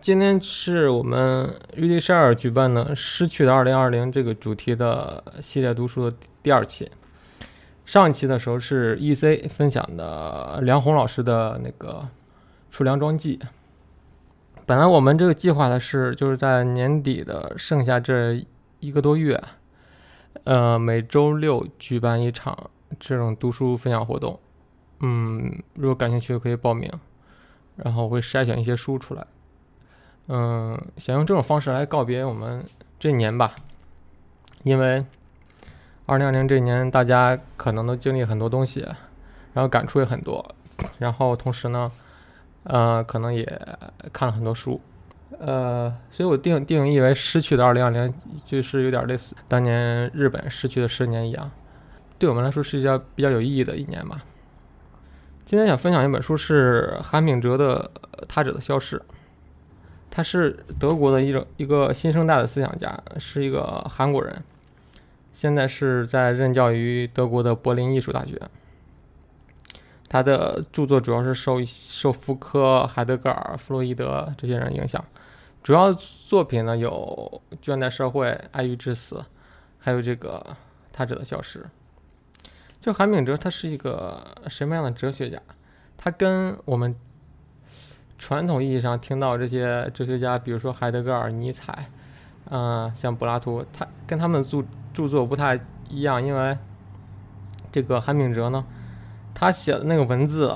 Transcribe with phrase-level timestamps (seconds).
[0.00, 6.90] 今天是我们瑞丽十二举办的《失去的2020》这个主题的系列读书的第二期。
[7.84, 12.08] 上一期的时候是 E.C 分享的梁红老师的那个
[12.74, 13.38] 《出梁庄记》。
[14.66, 18.44] 本来我们这个计划的是，就是在年底的剩下这
[18.80, 19.42] 一个多月，
[20.44, 22.70] 呃，每周六举办一场
[23.00, 24.38] 这种读书分享活动。
[25.00, 26.92] 嗯，如果感兴趣可以报名，
[27.76, 29.26] 然后会筛选一些书出来。
[30.30, 32.62] 嗯，想用这种方式来告别我们
[32.98, 33.54] 这一年吧，
[34.62, 35.02] 因为
[36.04, 38.86] 二零二零这一年大家可能都经历很多东西，
[39.54, 40.54] 然后感触也很多，
[40.98, 41.90] 然后同时呢，
[42.64, 43.46] 呃，可能也
[44.12, 44.78] 看了很多书，
[45.38, 48.12] 呃，所以我定定义为失去的二零二零，
[48.44, 51.50] 就是有点类似当年日本失去的十年一样，
[52.18, 54.22] 对我们来说是一较比较有意义的一年吧。
[55.46, 57.90] 今天想分享一本书是韩炳哲的
[58.28, 58.98] 《他者的消失》。
[60.10, 64.42] 他是德国的一种一个新生代的思想家，是一个韩国人，
[65.32, 68.40] 现在是在任教于德国的柏林艺术大学。
[70.08, 75.04] 他的著作主要是受受福柯、海德格尔、弗洛伊德这些人影响，
[75.62, 79.16] 主要作品呢有《倦怠社会》《爱欲之死》，
[79.78, 80.44] 还有这个
[80.92, 81.60] 《他者的消失》。
[82.80, 85.40] 就韩炳哲，他是一个什么样的哲学家？
[85.96, 86.96] 他跟我们。
[88.18, 91.88] 传统意义上听到这些哲学家，比如说海德格尔、尼采，
[92.50, 96.58] 嗯，像柏拉图，他跟他们著著作不太一样，因为
[97.70, 98.66] 这个韩炳哲呢，
[99.32, 100.52] 他写的那个文字，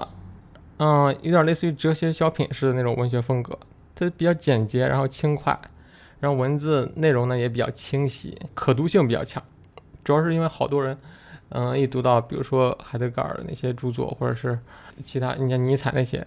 [0.78, 3.56] 嗯，有点类似于哲学小品式的那种文学风格，
[3.94, 5.56] 它比较简洁，然后轻快，
[6.18, 9.40] 然后文字内容呢也比较清晰，可读性比较强，
[10.02, 10.98] 主要是因为好多人，
[11.50, 14.58] 嗯，一读到比如说海德格尔的那些著作，或者是
[15.04, 16.26] 其他你像尼采那些。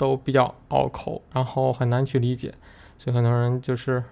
[0.00, 2.54] 都比较拗口，然后很难去理解，
[2.96, 4.02] 所以很多人就是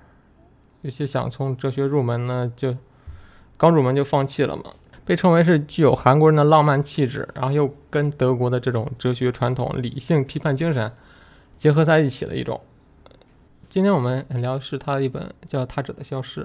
[0.83, 2.77] 有些想从哲学入门呢，就
[3.57, 4.65] 刚入门就放弃了嘛。
[5.07, 10.93] 被称为是具有韩国人的浪漫气质，然后又跟德国的这种哲学传统、理性批判精神
[11.57, 12.61] 结合在一起的一种。
[13.71, 16.43] 今天我们聊的是他的一本叫《他者的消失》，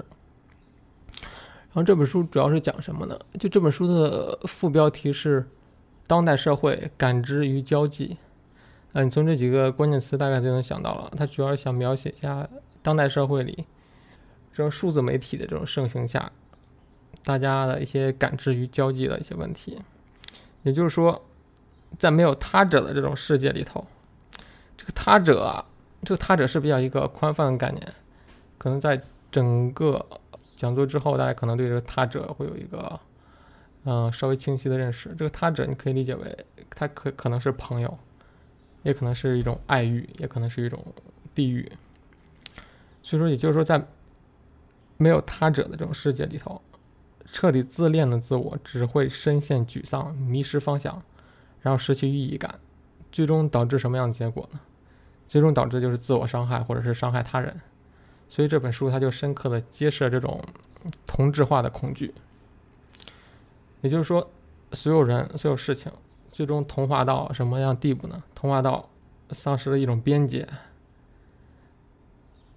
[1.20, 3.18] 然后这本书主要是讲什么呢？
[3.38, 5.46] 就这本书的副标题是
[6.08, 8.16] “当代社会感知与交际”。
[8.94, 12.48] 嗯，你从这几个关键词大概就能想到了，它主要是想描写一下
[12.80, 13.66] 当代社会里
[14.52, 16.30] 这种数字媒体的这种盛行下，
[17.24, 19.80] 大家的一些感知与交际的一些问题。
[20.62, 21.24] 也就是说，
[21.98, 23.84] 在没有他者的这种世界里头，
[24.76, 25.66] 这个他者啊，
[26.04, 27.92] 这个他者是比较一个宽泛的概念。
[28.58, 30.06] 可能在整个
[30.54, 33.00] 讲座之后，大家可能对这个他者会有一个
[33.82, 35.12] 嗯稍微清晰的认识。
[35.18, 37.98] 这个他者你可以理解为，他可可能是朋友。
[38.84, 40.84] 也可能是一种爱欲，也可能是一种
[41.34, 41.72] 地狱。
[43.02, 43.84] 所以说，也就是说，在
[44.96, 46.62] 没有他者的这种世界里头，
[47.26, 51.02] 彻底自恋的自我只会深陷沮丧、迷失方向，
[51.60, 52.60] 然后失去意义感，
[53.10, 54.60] 最终导致什么样的结果呢？
[55.26, 57.60] 最终导致就是自我伤害，或者是伤害他人。
[58.28, 60.42] 所以这本书它就深刻的揭示了这种
[61.06, 62.14] 同质化的恐惧。
[63.80, 64.30] 也就是说，
[64.72, 65.90] 所有人、所有事情。
[66.34, 68.20] 最终同化到什么样地步呢？
[68.34, 68.90] 同化到
[69.30, 70.44] 丧失了一种边界。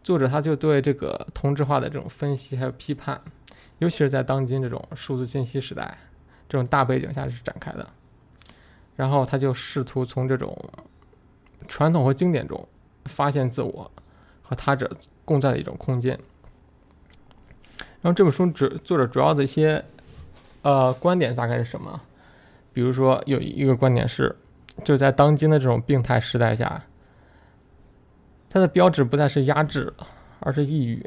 [0.01, 3.21] 作者他就对这个同质化的这种分析还有批判，
[3.77, 5.95] 尤其是在当今这种数字信息时代
[6.49, 7.87] 这种大背景下是展开的。
[8.95, 10.57] 然后他就试图从这种
[11.67, 12.67] 传统和经典中
[13.05, 13.91] 发现自我
[14.41, 14.89] 和他者
[15.23, 16.17] 共在的一种空间。
[18.01, 19.85] 然后这本书主作者主要的一些
[20.63, 22.01] 呃观点大概是什么？
[22.77, 24.35] 比如说，有一个观点是，
[24.83, 26.79] 就在当今的这种病态时代下，
[28.51, 29.91] 它的标志不再是压制，
[30.41, 31.03] 而是抑郁，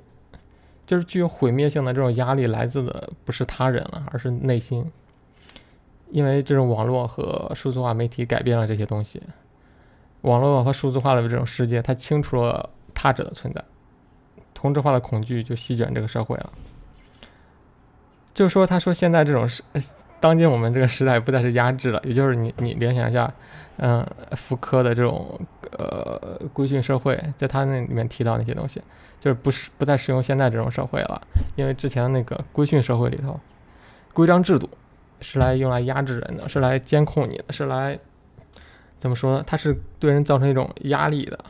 [0.84, 4.84] 就是具有毁灭性的这种压力来自的不是他人了，而是内心。
[6.10, 9.22] 因为这种网络和数字化媒体改变了这些东西，
[10.22, 13.62] 网络和数字化的这种世界，它清除了他者的存在，
[14.52, 16.52] 同质化的恐惧就席卷这个社会了。
[18.34, 19.62] 就说，他说现在这种是。
[20.20, 23.32] 当今我们这个时代不再是压制了，也就是你你联想一下，
[23.78, 25.40] 嗯，福柯的这种
[25.78, 28.82] 呃规训社会，在他那里面提到那些东西，
[29.18, 31.22] 就是不是不再适用现在这种社会了，
[31.56, 33.40] 因为之前的那个规训社会里头，
[34.12, 34.68] 规章制度
[35.22, 37.98] 是来用来压制人的，是来监控你的，是来
[38.98, 39.44] 怎么说呢？
[39.46, 41.42] 它是对人造成一种压力的，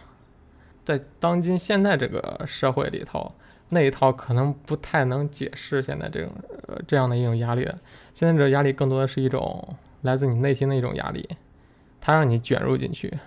[0.85, 3.33] 在当今现在这个社会里头。
[3.71, 6.33] 那一套可能不太能解释现在这种
[6.69, 7.79] 呃这样的一种压力的。
[8.13, 11.29] 现在这压力更多的是一种来自你内心的一种压力，
[12.01, 13.19] 它让你卷入进去，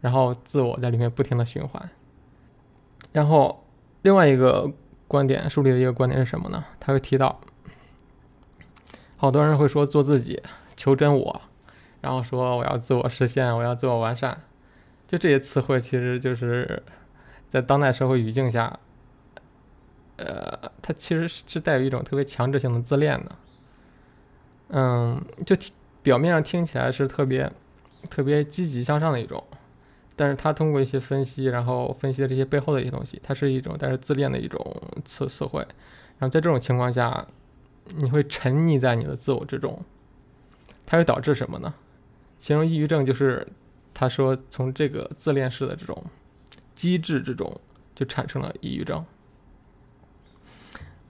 [0.00, 1.90] 然后自我在里面不停的循环。
[3.12, 3.64] 然后
[4.02, 4.72] 另外一个
[5.06, 6.64] 观点，树立的一个观点是什么呢？
[6.80, 7.40] 他会提到，
[9.16, 10.42] 好多人会说做自己，
[10.76, 11.42] 求真我，
[12.00, 14.40] 然后说我要自我实现，我要自我完善，
[15.06, 16.82] 就这些词汇其实就是
[17.48, 18.80] 在当代社会语境下，
[20.16, 23.36] 呃，它其实是带有一种特别强制性的自恋的。
[24.68, 25.56] 嗯，就
[26.02, 27.50] 表面上听起来是特别
[28.10, 29.42] 特别积极向上的一种，
[30.16, 35.60] 但是他通过一些分析，然后分析的这些背后的一些东西，它是一种带着自恋的一种词词汇。
[36.18, 37.26] 然后在这种情况下，
[37.96, 39.84] 你会沉溺在你的自我之中，
[40.86, 41.74] 它会导致什么呢？
[42.38, 43.46] 形容抑郁症就是
[43.92, 46.04] 他说从这个自恋式的这种
[46.74, 47.58] 机制之中
[47.94, 49.04] 就产生了抑郁症。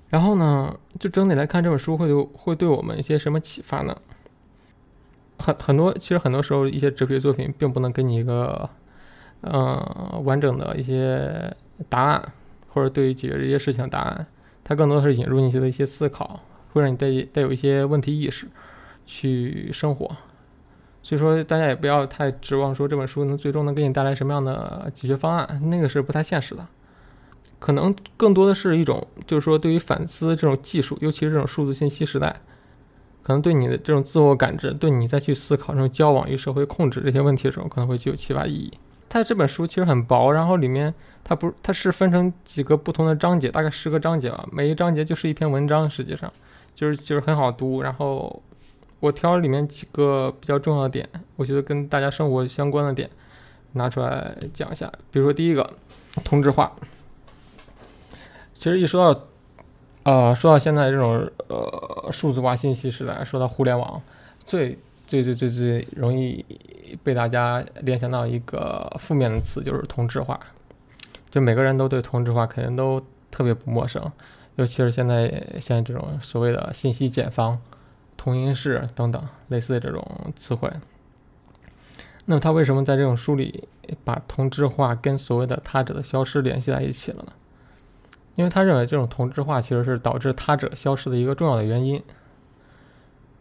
[0.09, 3.97] 然后呢，就整体来看，这本书会对会对我们一些什么启发呢？
[5.39, 8.71] 很很多，其实很多时候一些哲学作品并不能给你一个，
[9.41, 11.53] 嗯，完整的一些
[11.89, 12.33] 答案，
[12.69, 14.27] 或者对于解决这些事情的答案，
[14.63, 16.41] 它更多的是引入你的一些思考，
[16.73, 18.47] 会让你带带有一些问题意识
[19.05, 20.09] 去生活。
[21.03, 26.67] 所以说，大家也不要太指望说这本书能最终能给你带来什么样的解决方案，那个是不太现实的。
[27.65, 32.43] 可能更多的是一种，就是说，对于反思这种技术，尤其是这种数字信息时代，
[33.23, 38.71] 可能对你的这种自我感知，对你再去思考这种交往与社会控制这些问题的时候，可能会具有启发意义。
[39.09, 40.93] 它这本书其实很薄，然后里面
[41.25, 46.31] 它不，它是分成几个不同的章节，大概十个章节吧，每一章节就是一篇文章，实际上
[46.75, 47.81] 就是就是很好读。
[47.81, 48.43] 然后
[49.01, 53.09] 我挑里面几个比较重要的点，我觉得跟大家生活相关的点
[53.73, 54.93] 拿出来讲一下。
[55.11, 55.79] 比如说第一个，
[56.23, 56.71] 同质化。
[58.65, 59.21] 其实一说到，
[60.05, 64.01] 呃，说到现在这种呃数字化信息时代，说到互联网，
[64.43, 66.43] 最最最最最容易
[67.03, 70.41] 被大家联想到一个负面的词，就是同质化。
[71.31, 72.99] 就每个人都对同质化肯定都
[73.31, 74.11] 特别不陌生，
[74.57, 77.61] 尤其是现在像这种所谓的信息茧房、
[78.17, 80.03] 同音室等等类似的这种
[80.35, 80.71] 词汇。
[82.25, 83.69] 那么他为什么在这种书里
[84.05, 87.33] 把同质化跟所谓的他者的消失联系在一起了呢？
[88.37, 92.03] 因为他认为这种同质化其实是导致他者消失的一个重要的原因，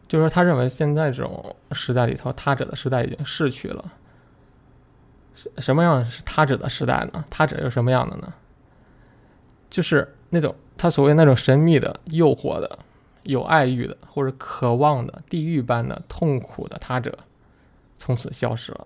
[0.07, 3.91] 就是他认为现在这种时代里头，他者的时代已经逝去了。
[5.33, 7.25] 什什么样是他者的时代呢？
[7.29, 8.31] 他者又什么样的呢？
[9.69, 12.77] 就是那种他所谓那种神秘的、诱惑的、
[13.23, 17.17] 有爱欲的或者渴望的、地狱般的痛苦的他者，
[17.97, 18.85] 从此消失了。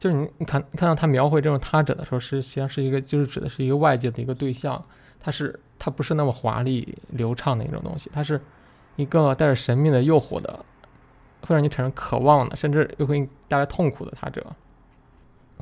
[0.00, 4.82] 就是你，你看，看到他描绘这种他者的时候，是实际上是一个，就是指的是一个外界的一个对象，
[5.20, 8.40] 他是，他不是那么华丽流畅的一种东西，它是
[8.96, 10.64] 一个带着神秘的诱惑的，
[11.42, 14.44] 会让你产生渴望的，甚至又会带来痛苦的他者。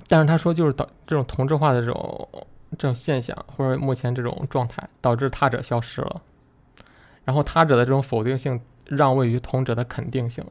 [0.07, 2.29] 但是他说，就是导这种同质化的这种
[2.79, 6.23] 这种现象，或者目前这种状态，导致他者消失了，
[7.25, 10.45] 然后他者的这种否定性让位于同者的肯定性。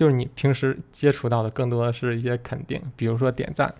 [0.00, 3.74] 就是你平时接触到的更多的是一些肯定，比如说点赞，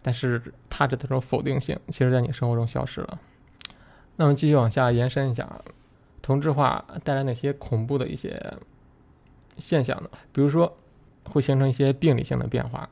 [0.00, 3.18] 但是他的这种否定性，其实在你生活中消失了。
[4.14, 5.60] 那么继续往下延伸一下，
[6.22, 8.40] 同质化带来哪些恐怖的一些
[9.56, 10.08] 现象呢？
[10.32, 10.78] 比如说
[11.24, 12.88] 会形成一些病理性的变化，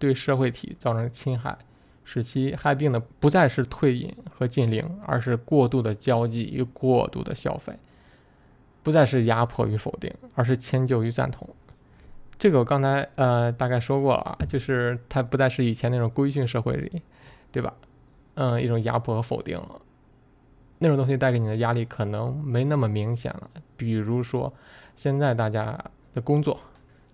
[0.00, 1.56] 对社会体造成侵害，
[2.02, 7.78] 使其害病的不再是退隐和禁令，而是过度的交际与过度的消费，
[8.82, 11.48] 不再是压迫与否定，而是迁就与赞同。
[12.38, 17.02] 这个我刚才呃大概说过了啊，就是它不再是以前那种规训社会里，
[17.50, 17.74] 对吧？
[18.34, 19.80] 嗯，一种压迫和否定了，
[20.78, 23.50] 那种东西带给你的压力可能没那么明显了。
[23.76, 24.52] 比如说
[24.94, 25.78] 现在大家
[26.14, 26.60] 的工作，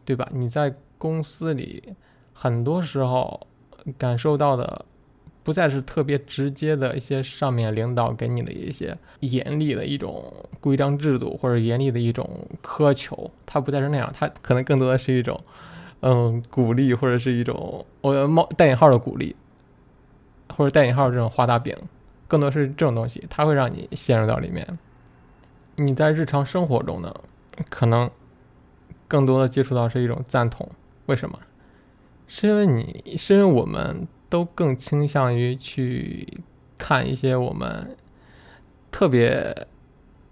[0.04, 0.28] 对吧？
[0.32, 1.94] 你在公司里
[2.32, 3.46] 很多时候
[3.96, 4.84] 感受到的。
[5.44, 15.38] 不再是特别直接的一些上面领导给你的一些严厉的一种规章制度，或者严厉的一种苛求，它不再是那样，它可能更多的是一种，
[16.00, 19.36] 嗯，鼓励或者是一种我冒带引号的鼓励，
[20.48, 21.76] 或者带引号这种画大饼，
[22.26, 24.66] 更多是这种东西，它会让你陷入到里面。
[25.76, 27.14] 你在日常生活中呢，
[27.68, 28.10] 可能
[29.06, 30.66] 更多的接触到是一种赞同，
[31.04, 31.38] 为什么？
[32.26, 34.08] 是因为你是因为我们。
[34.34, 36.26] 都更倾向于去
[36.76, 37.96] 看一些我们
[38.90, 39.68] 特别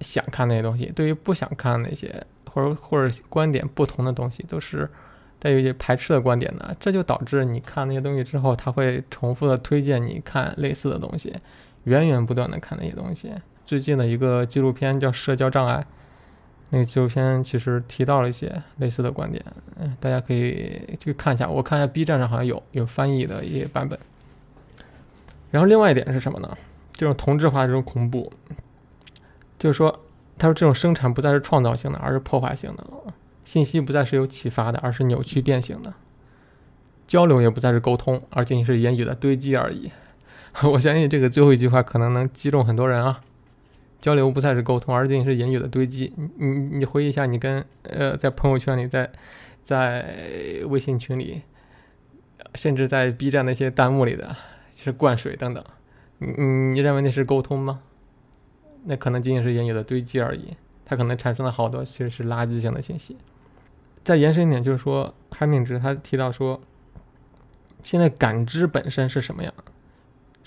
[0.00, 2.12] 想看那些东西，对于不想看那些
[2.50, 4.90] 或者或者观点不同的东西，都是
[5.38, 6.76] 带有一些排斥的观点的。
[6.80, 11.36] 这就导致你看那些东西之后，他会重复的推荐你看类似的东西，
[11.84, 13.30] 源源不断的看那些东西。
[13.64, 15.86] 最近的一个纪录片叫《社交障碍》。
[16.74, 19.44] 那个纪录片其实提到了一些类似的观点，
[19.78, 21.46] 嗯，大家可以去看一下。
[21.46, 23.98] 我看一下 B 站上好像有有翻译的一些版本。
[25.50, 26.56] 然后另外一点是什么呢？
[26.94, 28.32] 这种同质化这种恐怖，
[29.58, 30.00] 就是说，
[30.38, 33.12] 他说这种生产不再是创造性的，而是破坏性的了。
[33.44, 35.92] 信息不再是有启发的，而是扭曲变形的。
[37.06, 39.92] 交流也不再是沟通，而仅仅是言语的堆积而已。
[40.64, 43.20] 我相信这个最后一句话可能能击中很多人啊。
[44.02, 46.12] 交流不再是沟通，而仅仅是言语的堆积。
[46.36, 49.10] 你你回忆一下，你跟呃在朋友圈里，在
[49.62, 50.14] 在
[50.66, 51.40] 微信群里，
[52.54, 54.36] 甚至在 B 站那些弹幕里的，
[54.74, 55.64] 是灌水等等。
[56.18, 56.26] 你
[56.74, 57.80] 你认为那是沟通吗？
[58.84, 60.56] 那可能仅仅是言语的堆积而已。
[60.84, 63.16] 它可能产生了好多其实是垃圾性的信息。
[64.04, 66.60] 再延伸一点，就是说，韩敏之他提到说。
[67.84, 69.52] 现在感知本身是什么样？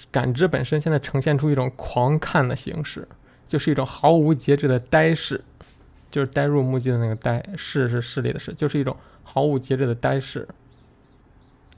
[0.10, 3.06] 感知本身现在呈现出一种狂看的形式，
[3.48, 5.44] 就是一种毫无节制的呆视，
[6.12, 10.48] 就是呆入目击的那个呆，视是视力的视，就是一种毫无节制的呆视。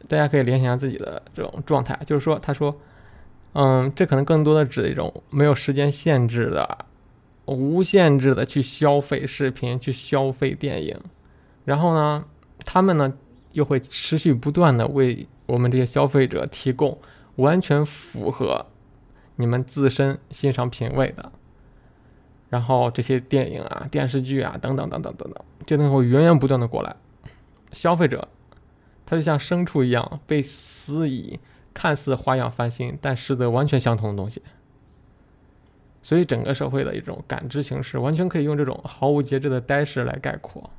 [0.07, 2.79] 大家可以联想下自己的这种状态，就是说，他说，
[3.53, 6.85] 嗯，这可能更多的指一种没有时间限制的、
[7.45, 10.99] 无限制的去消费视频、去消费电影，
[11.65, 12.25] 然后呢，
[12.65, 13.13] 他们呢
[13.53, 15.27] 又会持续不断的为。
[15.47, 16.99] 我们这些消费者提供
[17.37, 18.65] 完全符合
[19.37, 21.31] 你们自身欣赏品味的，
[22.49, 26.95] 然后这些电影啊、电视剧啊等等等等等等，就能够源源不断的过来。
[27.71, 28.27] 消费者
[29.05, 31.39] 他就像牲畜一样被施以
[31.73, 34.41] 看似花样翻新，但实则完全相同的东西。
[36.01, 40.69] 所以整个社会的一种感知形式，完全可以用这种毫无节制的呆滞来概括。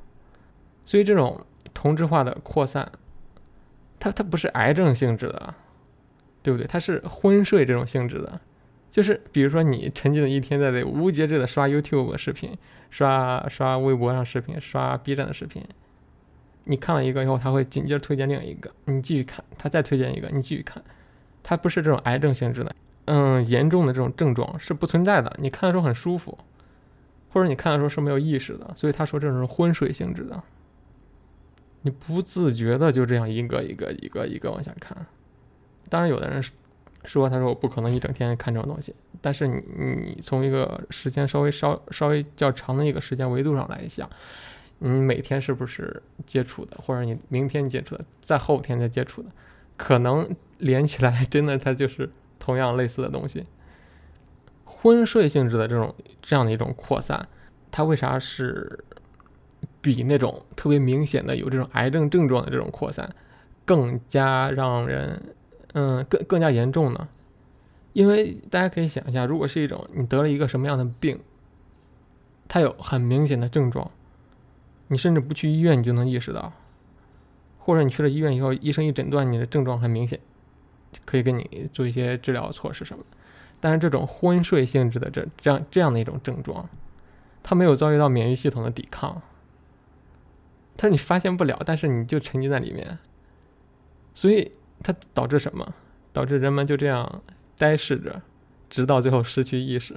[0.84, 1.44] 所以这种
[1.74, 2.90] 同质化的扩散。
[4.00, 5.54] 它它不是癌症性质的，
[6.40, 6.64] 对不对？
[6.68, 8.40] 它是昏睡这种性质的，
[8.98, 12.50] 就是比如说你沉浸了一天在这无节制的刷 YouTube 视频、
[12.90, 15.62] 刷刷微博上视频、刷 B 站的视频，
[16.64, 20.82] 你看了一个以后，他会紧接着推荐另一个，你继续看，他再推荐一个，你继续看，
[21.44, 22.74] 它不是这种癌症性质的，
[23.04, 25.32] 嗯，严重的这种症状是不存在的。
[25.38, 26.36] 你看的时候很舒服，
[27.30, 30.42] 或者你看的时候是没有意识的，所以他说这种是昏睡性质的。
[31.82, 35.06] 你不自觉的就这样一个一个一个一个往下看，
[35.88, 36.42] 当然有的人
[37.08, 44.08] 说，他说我不可能一整天看这种东西，但是你你从一个时间稍微稍稍微较长的一个时间维度上来想，
[44.78, 49.30] 你每天是不是接触的，或者你明天接触的，在后天再接触的，
[49.76, 53.44] 可能连起来 真的它就是同样类似的东西。
[54.64, 57.26] 昏睡性质的这种这样的一种扩散，
[57.70, 58.84] 它为啥是？
[59.80, 63.08] 比那种特别明显的有这种癌症症状的这种扩散，
[63.64, 65.22] 更加让人，
[65.74, 67.08] 嗯，更更加严重呢？
[67.92, 71.18] 因为大家可以想一下，如果是一种你得了一个什么样的病，
[72.46, 73.90] 它有很明显的症状，
[74.88, 76.52] 你甚至不去医院你就能意识到，
[77.58, 80.20] 或者你去了医院以后，医生一诊断你的症状很明显，
[81.04, 83.04] 可以给你做一些治疗措施什么。
[83.60, 86.68] 但是这种昏睡性质的这这样这样的一种症状，
[87.42, 89.20] 它没有遭遇到免疫系统的抵抗。
[90.76, 92.98] 他说：“你发现不了，但是你就沉浸在里面，
[94.14, 95.74] 所以它导致什么？
[96.12, 97.22] 导致人们就这样
[97.56, 98.20] 呆视着，
[98.68, 99.94] 直到最后失去意识。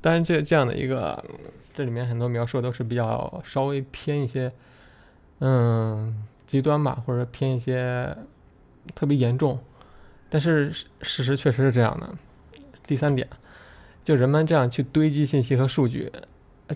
[0.00, 1.24] 当然，这这样的一个，
[1.74, 4.52] 这里面很多描述都是比较稍微偏一些，
[5.40, 8.16] 嗯，极端吧，或者偏一些
[8.94, 9.58] 特别严重。
[10.30, 12.08] 但是事实确实是这样的。
[12.86, 13.28] 第三点，
[14.04, 16.12] 就人们这样去堆积信息和数据。”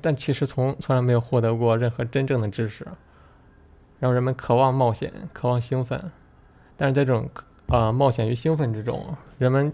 [0.00, 2.86] 但其实从从来没有获得过任何真正的知识，
[4.00, 6.10] 让人们渴望冒险，渴望兴奋。
[6.82, 7.30] 但是在这种
[7.68, 9.72] 呃冒险与兴奋之中，人们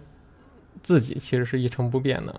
[0.83, 2.39] 自己其实是一成不变的。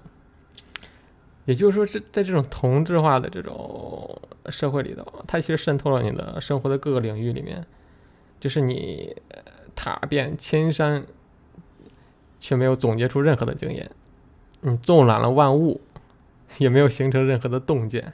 [1.46, 4.22] 也就是说，是在这种同质化的这种
[4.52, 7.66] 社会里头，它其实渗透了你的生活的各个领域里面。
[8.40, 9.16] 就是你
[9.76, 11.04] 踏遍千山，
[12.40, 13.90] 却没有总结出任何的经验。
[14.62, 15.82] 你纵览了万物。
[16.58, 18.12] 也没有形成任何的洞见，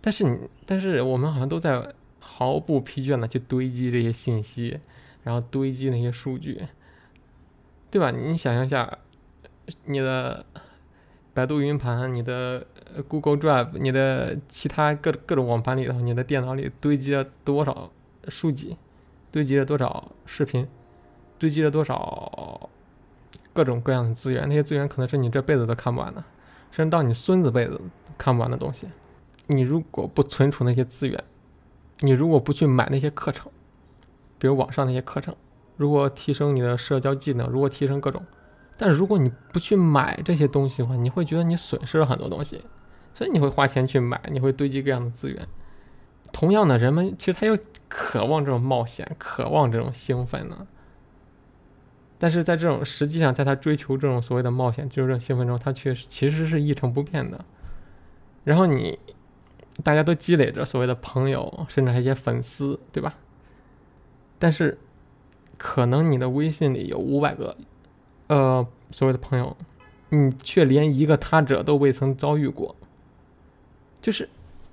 [0.00, 4.80] 但是你，但是我们好像都在毫不疲倦的去堆积这些信息，
[5.22, 6.66] 然后堆积那些数据，
[7.90, 8.10] 对吧？
[8.10, 8.98] 你想象一下，
[9.84, 10.44] 你的
[11.34, 12.66] 百度云盘、你的
[13.08, 17.90] Google Drive、你的其他各各种网盘里头，你的电脑里堆积了多少
[18.28, 18.76] 数据，
[19.30, 20.66] 堆积了多少视频，
[21.38, 22.70] 堆积了多少
[23.52, 26.22] 各种各样的资源，那些资源可能是你这辈子都看不完的。
[26.70, 27.78] 甚至到你孙子辈子
[28.16, 28.88] 看不完的东西，
[29.46, 31.22] 你如果不存储那些资源，
[32.00, 33.52] 你如果不去买那些课程，
[34.42, 35.32] 比如网上那些课程，
[35.76, 38.20] 如果提升你的社交技能，如果提升各种，
[38.76, 42.60] 但是如果你不去买这些东西的话，你会觉得你损失了很多东西，
[43.14, 45.46] 所以你会花钱去买，你会堆积各样的资源。
[46.32, 47.56] 同样的，人们其实他又
[47.88, 50.66] 渴望这种冒险，渴望这种兴奋呢。
[52.18, 57.44] 但是在这种实际上，在他追求这种所谓的冒险，就是这种兴奋中，他却其实是一成不变的。
[58.42, 58.98] 然后你
[59.84, 63.14] 大家都积累着所谓的朋友，甚至还有一些粉丝，对吧？
[64.42, 64.76] 但是
[65.56, 67.56] 可能你的微信里有五百个
[68.26, 69.56] 呃所谓的朋友，
[70.08, 72.74] 你却连一个他者都未曾遭遇过。
[74.00, 74.28] 就是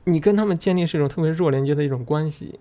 [0.06, 2.60] 你跟他们建立是一种特别弱连接的一种关系。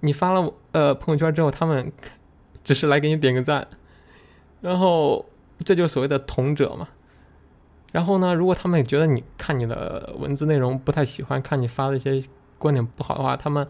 [0.00, 1.92] 你发了呃朋友圈之后，他们
[2.64, 3.68] 只是来给你点个赞。
[4.62, 5.26] 然后，
[5.66, 6.88] 这就是所谓的同者嘛。
[7.92, 12.22] 然后呢，如果他们觉得你看你的文字内容不太喜欢，看你发的一些
[12.56, 13.68] 观点不好的话，他们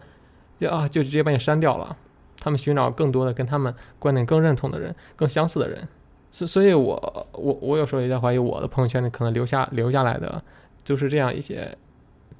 [0.57, 1.97] 就啊就直接把你删掉了。
[2.39, 5.87] 他们寻找更多的跟他们观点更认同的人、更相似的人。
[6.31, 10.43] 所所以，我我我有时候也在怀疑，我的朋友圈里可能留下留下来的
[10.83, 11.77] 就是这样一些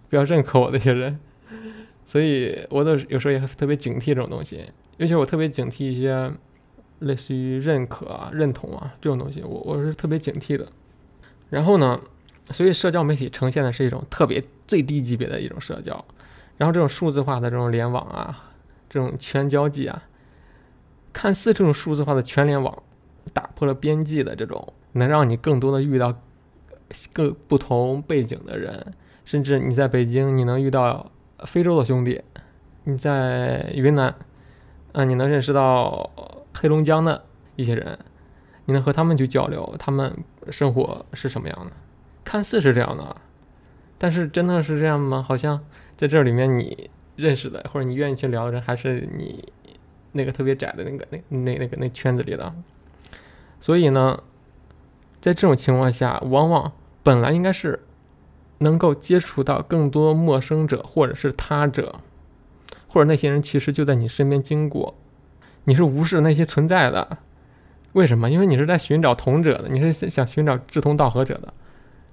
[0.10, 1.20] 比较认可我的一些人。
[2.06, 4.65] 所以，我都有时候也特别警惕这种东西，
[4.98, 6.32] 尤其是我特别警惕一些。
[7.01, 10.68] 类似于认可啊、认同啊这种东西，我我是特别警惕的。
[11.50, 11.98] 然后呢，
[12.50, 16.03] 所以社交媒体呈现的是一种特别最低级别的一种社交。
[16.58, 18.49] 然后这种数字化的这种联网啊，
[18.89, 20.03] 这种全交际啊，
[21.13, 22.84] 看似这种数字化的全联网
[23.31, 26.19] 打破了边际的这种，能让你更多的遇到
[27.13, 28.93] 各不同背景的人，
[29.24, 31.12] 甚至你在北京你能遇到
[31.46, 32.22] 非洲的兄弟，
[32.84, 34.15] 你在云南，
[34.91, 36.10] 啊，你能认识到。
[36.51, 37.24] 黑龙江的
[37.55, 37.98] 一些人，
[38.65, 40.13] 你能和他们去交流，他们
[40.50, 41.72] 生活是什么样的？
[42.25, 43.15] 看似是这样的，
[43.98, 45.24] 但是真的是这样吗？
[45.25, 45.63] 好像
[45.96, 49.51] 在这里面你认识的或者你愿意去聊的人，还是你
[50.13, 52.53] 那个特别窄的那个那那那个那圈子里的。
[53.59, 54.23] 所以呢，
[55.19, 56.71] 在这种情况下，往往
[57.03, 57.81] 本来应该是
[58.59, 61.99] 能够接触到更多陌生者或者是他者，
[62.88, 64.95] 或者那些人其实就在你身边经过。
[65.65, 67.17] 你是无视那些存在的，
[67.93, 68.31] 为什么？
[68.31, 71.53] 因为你是在寻找同者的，你是想寻找志同道合者的。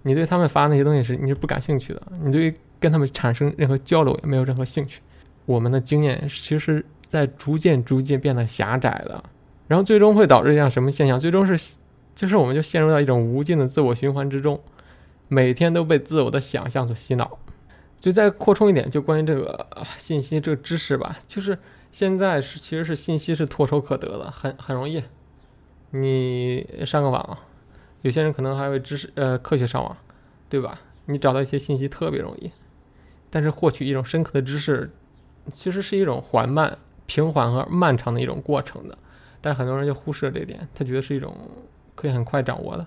[0.02, 5.00] 你对他们发那些东西是你是不感兴趣的，你对跟他们产生任何交流也没有任何兴趣。
[5.44, 9.22] 我们的经验其实在逐渐逐渐变得狭窄的，
[9.68, 11.18] 然后最终会导致一样什么现象？
[11.18, 11.76] 最终是
[12.14, 14.60] 就是我们就陷入到一种无尽的自我循环之中，
[15.28, 17.38] 每天都被自我的想象所洗脑。
[17.98, 19.66] 就再扩充一点，就关于这个
[19.98, 21.58] 信息这个知识吧，就是。
[21.92, 25.02] 现在是其实是信息是唾手可得的，很很容易。
[25.92, 27.38] 你上个网，
[28.02, 29.96] 有些人可能还会知识呃科学上网，
[30.50, 30.78] 对吧？
[31.06, 32.52] 你找到一些信息特别容易，
[33.30, 34.90] 但是获取一种深刻的知识，
[35.52, 38.96] 其实是一种缓慢、平缓和漫长的一种过程的。
[39.40, 41.36] 但是很多人就忽视了这点，他觉得是一种
[41.94, 42.86] 可以很快掌握的。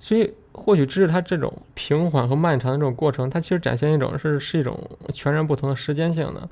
[0.00, 4.78] 所以获取知识，它这种平缓和漫长的这种过程，它其实展现一种是是一种
[5.12, 6.48] 全然不同的时间性的。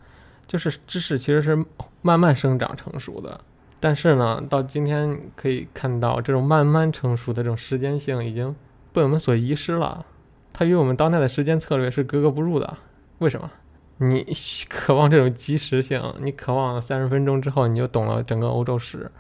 [0.49, 1.64] 就是知识其实是
[2.03, 3.40] 慢慢生长成熟的，
[3.81, 8.55] 但是呢，到今天可以看到这种慢慢成熟的这种时间性已经
[8.92, 10.07] 被我们所遗失了，
[10.53, 12.79] 它与我们当代的时间策略是格格不入的。
[13.18, 13.50] 为什么？
[13.98, 14.26] 你
[14.68, 19.11] 渴望这种及时性，你渴望三十分钟之后你就懂了整个欧洲史，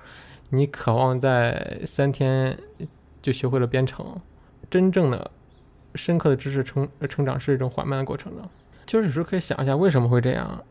[0.50, 2.58] 你渴望在三天
[3.22, 4.20] 就学会了编程，
[4.68, 5.30] 真正的
[5.94, 8.46] 深刻的知识成成长是一种缓慢的过程的。
[8.84, 10.62] 就是有时候可以想一下，为什么会这样？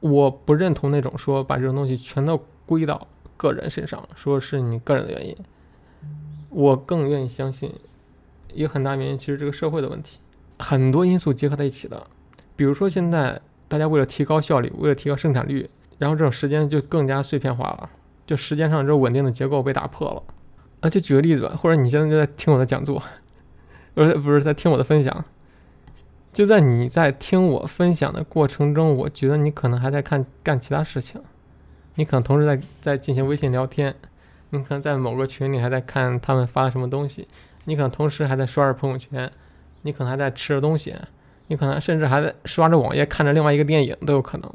[0.00, 5.34] 我不认同那种说把这种东西全都归到个人身上，说是你个人的原因。
[6.50, 7.72] 我更愿意相信，
[8.52, 10.18] 一个很大原因其实这个社会的问题，
[10.58, 12.06] 很多因素结合在一起的。
[12.56, 17.88] 比如说现在大家为了提高效率，为了提高生产率，然后这种时间就更加碎片化了，
[18.26, 20.22] 就时间上这种稳定的结构被打破了。
[20.80, 23.02] 啊，就举个例子吧，或者你现在就在听我的讲座，
[23.94, 25.24] 不是不是在听我的分享。
[26.32, 31.20] 就在你在听我分享的过程中，我觉得你可能还在看干其他事情，
[31.94, 33.94] 你可能同时在在进行微信聊天，
[34.50, 37.28] 你可能在某个群里还在看他们发了什么东西，
[37.64, 39.30] 你可能同时还在刷着朋友圈，
[39.82, 40.94] 你可能还在吃着东西，
[41.46, 44.50] 你可能甚至还在刷着网页看着另外一个电影都有可能，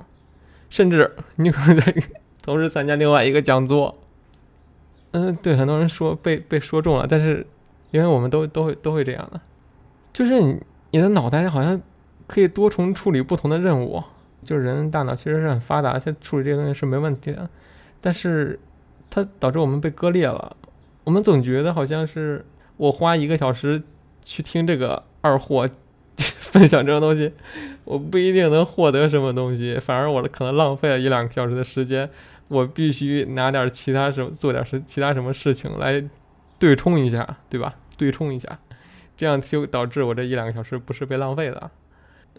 [0.70, 1.94] 甚至你可能在
[2.42, 3.98] 同时参加另外一个讲座。
[5.12, 7.46] 嗯，对，很多人说被被说中了，但是
[7.92, 9.40] 因为我们都都会都会这样的，
[10.14, 10.60] 就是你。
[10.92, 11.80] 你的脑袋好像
[12.26, 14.04] 可以多重处理不同的任务，
[14.44, 17.48] 就是人大脑其实是很发达，而且处理这些东西是没问题的。
[18.02, 18.60] 但是
[19.08, 20.58] 它导致我们被割裂了。
[21.04, 22.44] 我们总觉得好像是
[22.78, 23.84] 我花一个小时
[24.24, 25.70] 去听这个二货
[26.52, 27.32] 分享这种东西，
[27.86, 32.10] 我不一定能获得什么东西，反而我可能浪费了一两个小时的时间。
[32.48, 36.04] 我必须拿点其他什么做点事，其他什么事情来
[36.58, 37.76] 对冲一下，对吧？
[37.96, 38.58] 对冲一下。
[39.16, 41.70] 这样就导致我这一两个小时不是被浪费的，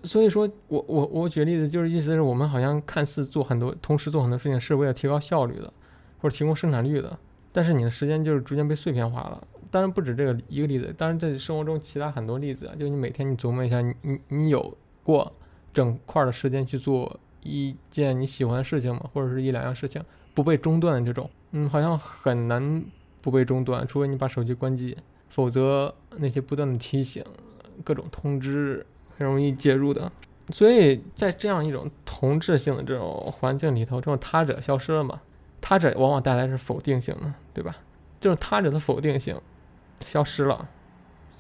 [0.03, 5.73] 所以说我我我举例子就是意思是我们好像看似做很多同时做很多事情是为了提高效率的，
[6.20, 7.16] 或者提供生产率的，
[7.53, 9.40] 但是你的时间就是逐渐被碎片化了。
[9.70, 15.33] 当然不止这个一个例子，当然在生活中其他很多例子啊，就你每天你琢磨一下，你你有过
[15.72, 19.09] 整块的时间去做一件你喜欢的事情吗？
[19.12, 20.02] 或者是一两样事情
[20.35, 22.85] 不被中断的这种，嗯，好像很难
[23.20, 24.96] 不被中断，除非你把手机关机，
[25.28, 27.24] 否则那些不断的提醒、
[27.85, 28.85] 各种通知
[29.16, 30.11] 很容易介入的。
[30.48, 35.20] 所以在这样一种同质性的这种环境里头，这种他者消失了嘛？
[35.61, 37.76] 他者往往带来是否定性的，对吧？
[38.18, 39.40] 这种他者的否定性。
[40.05, 40.69] 消失了，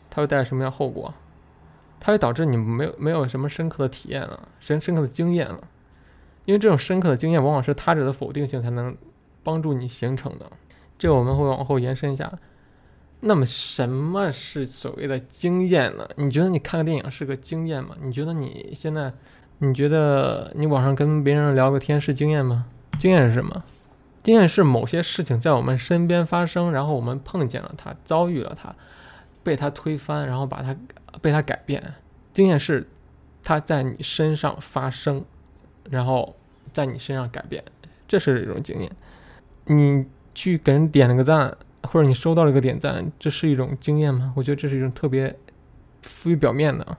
[0.08, 1.12] 它会带来什么样后果？
[1.98, 5.60] 它会导致你没有没有什么深刻的体验了，深深刻的经验了。
[6.46, 8.96] 因为这种深刻的经验往往是他者的否定性才能
[9.42, 10.50] 帮助你形成的。
[10.98, 12.32] 这个我们会往后延伸一下。
[13.20, 16.08] 那么什么是所谓的经验呢？
[16.16, 17.94] 你觉得你看个电影是个经验吗？
[18.00, 19.12] 你觉得你现在，
[19.58, 22.64] 你觉得你网上跟别人聊个天是经验吗？
[22.98, 23.62] 经验是什么？
[24.22, 28.74] 经验是某些事情在我们身边发生，然后我们碰见了它，遭遇了它，
[29.42, 30.76] 被它推翻，然后把它
[31.22, 31.94] 被它改变。
[32.34, 32.86] 经验是
[33.42, 35.24] 它在你身上发生，
[35.88, 36.36] 然后
[36.70, 37.64] 在你身上改变，
[38.06, 38.92] 这是一种经验。
[39.64, 40.04] 你
[40.34, 44.34] 去给人点了个赞，或者你收到了一个点赞，这是一种经验吗？
[44.36, 45.34] 我觉得这是一种特别
[46.02, 46.98] 浮于表面的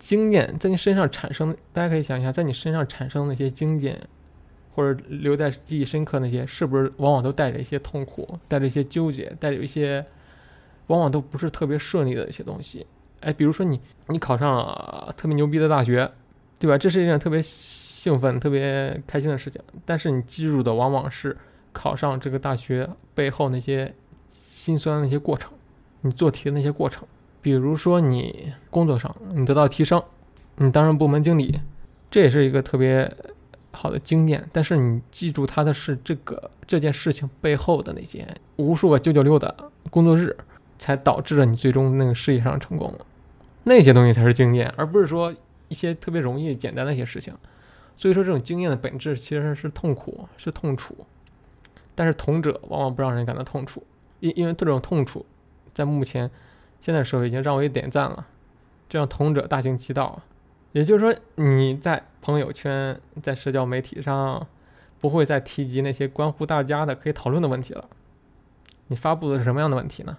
[0.00, 1.56] 经验，在你身上产生。
[1.72, 4.08] 大家可以想一下，在你身上产生那些经验。
[4.76, 10.04] 或者留在记忆深刻那些，是不是往往都带着一些痛苦，带着一些纠结，带着一些，
[10.88, 12.86] 往往都不是特别顺利的一些东西？
[13.20, 16.12] 哎，比如说你你考上了特别牛逼的大学，
[16.58, 16.76] 对吧？
[16.76, 19.58] 这是一件特别兴奋、特别开心的事情。
[19.86, 21.34] 但是你记住的往往是
[21.72, 23.94] 考上这个大学背后那些
[24.28, 25.50] 心酸的那些过程，
[26.02, 27.02] 你做题的那些过程。
[27.40, 30.02] 比如说你工作上你得到提升，
[30.56, 31.58] 你担任部门经理，
[32.10, 33.10] 这也是一个特别。
[33.76, 39.54] 好的经验，但是你记住它的是这个这件事情背后的那些无数个九九六的
[39.90, 40.36] 工作日，
[40.78, 43.06] 才导致了你最终那个事业上成功了。
[43.64, 45.34] 那些东西才是经验，而不是说
[45.68, 47.34] 一些特别容易简单的一些事情。
[47.96, 50.94] 所以说，这种经验的本质其实是痛苦，是痛楚。
[51.94, 53.82] 但是同者往往不让人感到痛楚，
[54.20, 55.24] 因因为这种痛楚
[55.72, 56.30] 在目前
[56.80, 58.26] 现在社会已经让我点赞了，
[58.88, 60.20] 这让同者大行其道。
[60.72, 64.48] 也就是说，你在朋友圈、在社交媒体上，
[65.00, 67.88] 不会再提及那些关乎大家的可以讨论的问题了。
[68.88, 70.18] 你发布的是什么样的问题呢？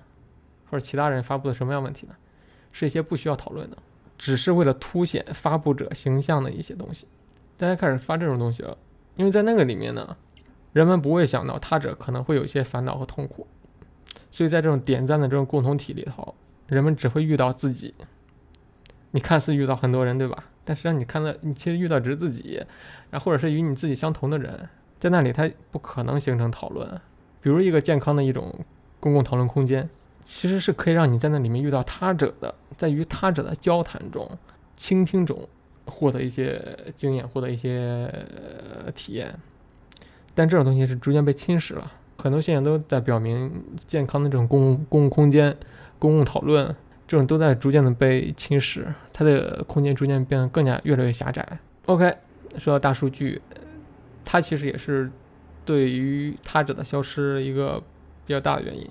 [0.71, 2.15] 或者其他人发布的什么样问题呢？
[2.71, 3.77] 是一些不需要讨论的，
[4.17, 7.07] 只是为了凸显发布者形象的一些东西。
[7.57, 8.77] 大家开始发这种东西了，
[9.17, 10.15] 因为在那个里面呢，
[10.71, 13.45] 人们不会想到他者可能会有一些烦恼和痛苦，
[14.31, 16.33] 所以在这种点赞的这种共同体里头，
[16.67, 17.93] 人们只会遇到自己。
[19.11, 20.45] 你看似遇到很多人，对吧？
[20.67, 22.61] 但实际上你看到，你其实遇到只是自己，
[23.09, 24.67] 然后或者是与你自己相同的人，
[24.99, 26.85] 在那里他不可能形成讨论。
[27.39, 28.53] 比如一个健康的一种
[28.99, 29.89] 公共讨论空间，
[30.25, 34.29] 其实是可以让你在那里面遇到他者的，在与他者的交谈中、
[34.75, 35.47] 倾听中
[35.85, 36.61] 获得一些
[36.93, 38.13] 经验，获得一些
[38.93, 39.33] 体验。
[40.35, 45.55] 但这种东西是逐渐被侵蚀了，很多现象都在表明，健康的这种公共公共空间、
[45.97, 46.75] 公共讨论。
[47.07, 51.57] 这种都在逐渐的被侵蚀，它的空间逐渐变得更加越来越狭窄。
[51.85, 52.17] OK，
[52.57, 53.41] 说到大数据，
[54.25, 55.09] 它其实也是
[55.63, 57.81] 对于他者的消失一个
[58.25, 58.85] 比较大的原因。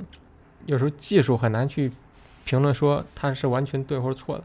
[0.65, 1.93] 有时候技术很难去
[2.47, 4.45] 评论说它是完全对或者错的，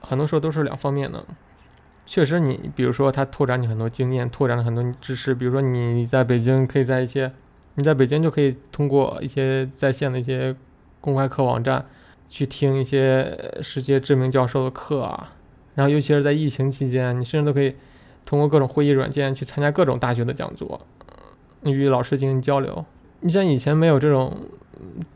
[0.00, 1.26] 很多时候都是两方面的。
[2.06, 5.34] 确实，你比如说它拓展你很多经验，拓展了很多知识。
[5.34, 7.32] 比如说你在北京可以在一些，
[7.74, 10.54] 你在北京就可以通过一些在线的一些
[11.00, 11.84] 公开课网站。
[12.32, 15.34] 去听一些世界知名教授的课啊，
[15.74, 17.76] 然后尤其是在疫情期间，你甚至都可以
[18.24, 20.80] 通过各种会议软件去参加各种大学的讲座，
[21.64, 22.82] 与老师进行交流。
[23.20, 24.34] 你像以前没有这种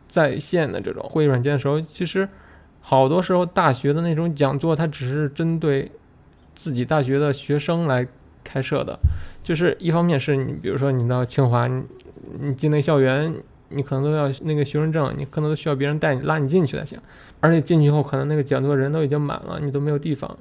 [0.07, 2.29] 在线的这种会议软件的时候，其实
[2.83, 5.91] 好多时候大学的那种讲座，它只是针对
[6.55, 8.07] 自己大学的学生来
[8.45, 8.99] 开设的，
[9.43, 11.83] 就是一方面是你比如说你到清华，你
[12.41, 13.35] 你进那校园。
[13.69, 16.99] 你可能都要那个学生证，你可能都需要别人带你拉你进去才行。
[17.41, 20.37] 而且进去后，可能那个讲座人都已经满了，你都没有地方。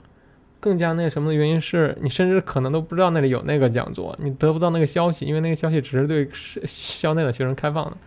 [0.60, 7.98] 更加那什么的原因是你甚至可能都不知道那里有那个讲座，你得不到那个消息，因为那个消息只是对校内的学生开放的。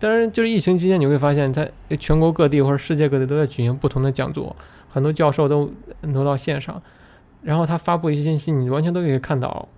[0.00, 1.70] 但是就是疫情期间，你会发现在
[2.00, 4.56] 全国各地或者世界各地都在举行不同的讲座，
[4.88, 5.70] 很多教授都
[6.00, 6.82] 挪到线上，
[7.42, 9.68] 然后他发布一些信息，你完全都可以看到。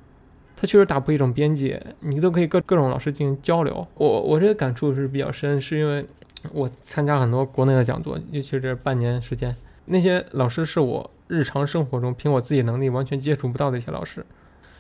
[0.56, 3.86] 它确实打破一种边界，你都可以各各种老师进行交流。
[3.96, 6.06] 我我这个感触是比较深，是因为
[6.52, 9.54] 我参加很多国内的讲座，尤其是这半年时间，
[9.86, 14.24] 那些老师是我日常生活中凭我自己能力完全接触不到的一些老师。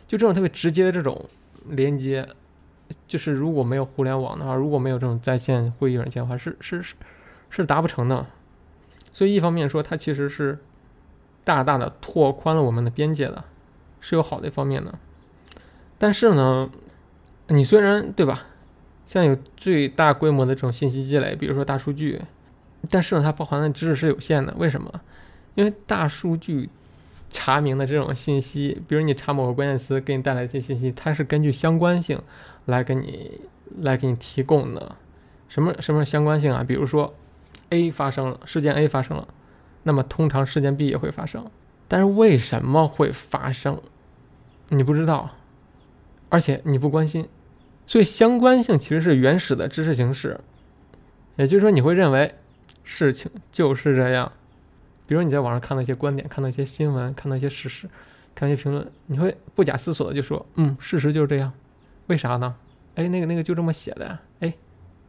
[0.06, 1.28] 就这种特别直接的这种
[1.70, 2.28] 连接，
[3.08, 6.94] 就是如果没有互联网的话，如果没有这种在线会议软件的话，是是是
[7.50, 8.26] 是达不成的。
[9.12, 10.58] 所以一方面说，它其实是
[11.42, 13.44] 大大的拓宽了我们的边界的，
[14.00, 14.94] 是有好的一方面的。
[16.04, 16.68] 但是呢，
[17.48, 18.44] 你虽然对吧，
[19.06, 22.20] 现在有最大规模的这种信息积累，比如说大数据，
[22.90, 24.52] 但是呢，它包含的知识是有限的。
[24.58, 25.00] 为什么？
[25.54, 26.68] 因为大数据
[27.30, 32.20] 查明的这种信息，比如你查某个关键词给你带来一些信息，它是根据相关性
[32.66, 33.40] 来给你
[33.78, 34.96] 来给你提供的。
[35.48, 36.62] 什么什么相关性啊？
[36.62, 37.14] 比如说。
[37.70, 39.26] A 发生了，事件 A 发生了，
[39.84, 41.50] 那么通常事件 B 也会发生，
[41.88, 43.80] 但是为什么会发生，
[44.68, 45.30] 你不知道，
[46.34, 47.28] 而且你不关心，
[47.86, 50.40] 所以相关性其实是原始的知识形式，
[51.36, 52.34] 也就是说你会认为
[52.82, 54.32] 事情就是这样，
[55.06, 57.88] 比如你在网上看到一些观点，看到一些新闻，看到一些事实，
[58.34, 61.52] 看到一些评论，你会不假思索的就说，嗯，事实就是这样，
[62.08, 62.56] 为啥呢？
[62.96, 64.52] 哎，那个那个就这么写的呀，哎，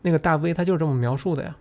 [0.04, 1.58] 那个大 V 他就是这么描述的呀。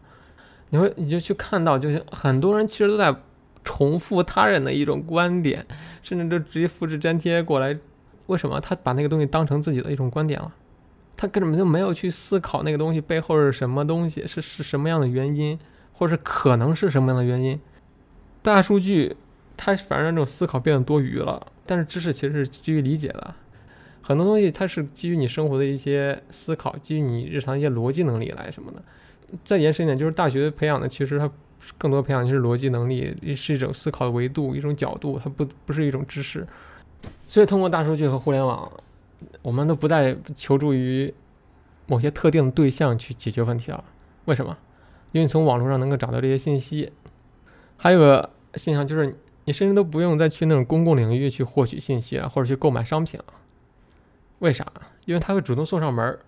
[0.68, 3.16] 你会，你就去看到，就是很多人其实都在
[3.64, 5.64] 重复他人的一种观点，
[6.02, 7.78] 甚至就直接复制粘贴过来。
[8.26, 10.54] 为什么他把那个东西当成自己的一种观点了？
[11.16, 15.58] 他根本就没有去思考那个东西背后是什么东西，是是什么样的原因，
[15.92, 17.60] 或者是可能是什么样的原因。
[18.42, 19.14] 大数据
[19.56, 23.34] 它反而让这种思考变得多余了，但是知识其实是基于理解的，
[24.02, 28.82] 很多东西它是基于你生活的一些思考，基于你日常一些逻辑能力来什么的。
[29.44, 31.30] 再延伸一点，就是大学培养的，其实它
[31.78, 36.46] 更多培养的是逻辑能力，是一种思考的维度，一种角度，它不不是一种知识。
[37.34, 38.70] 所以，通过大数据和互联网，
[39.42, 41.12] 我们都不再求助于
[41.88, 43.82] 某些特定对象去解决问题了。
[44.26, 44.56] 为什么？
[45.10, 46.92] 因为你从网络上能够找到这些信息。
[47.76, 53.34] 还有个现象就是，你甚至都不用再去那种公共领域去获取信息了，或者去购买商品了。
[54.38, 54.64] 为啥？
[55.04, 56.20] 因为它会主动送上门儿。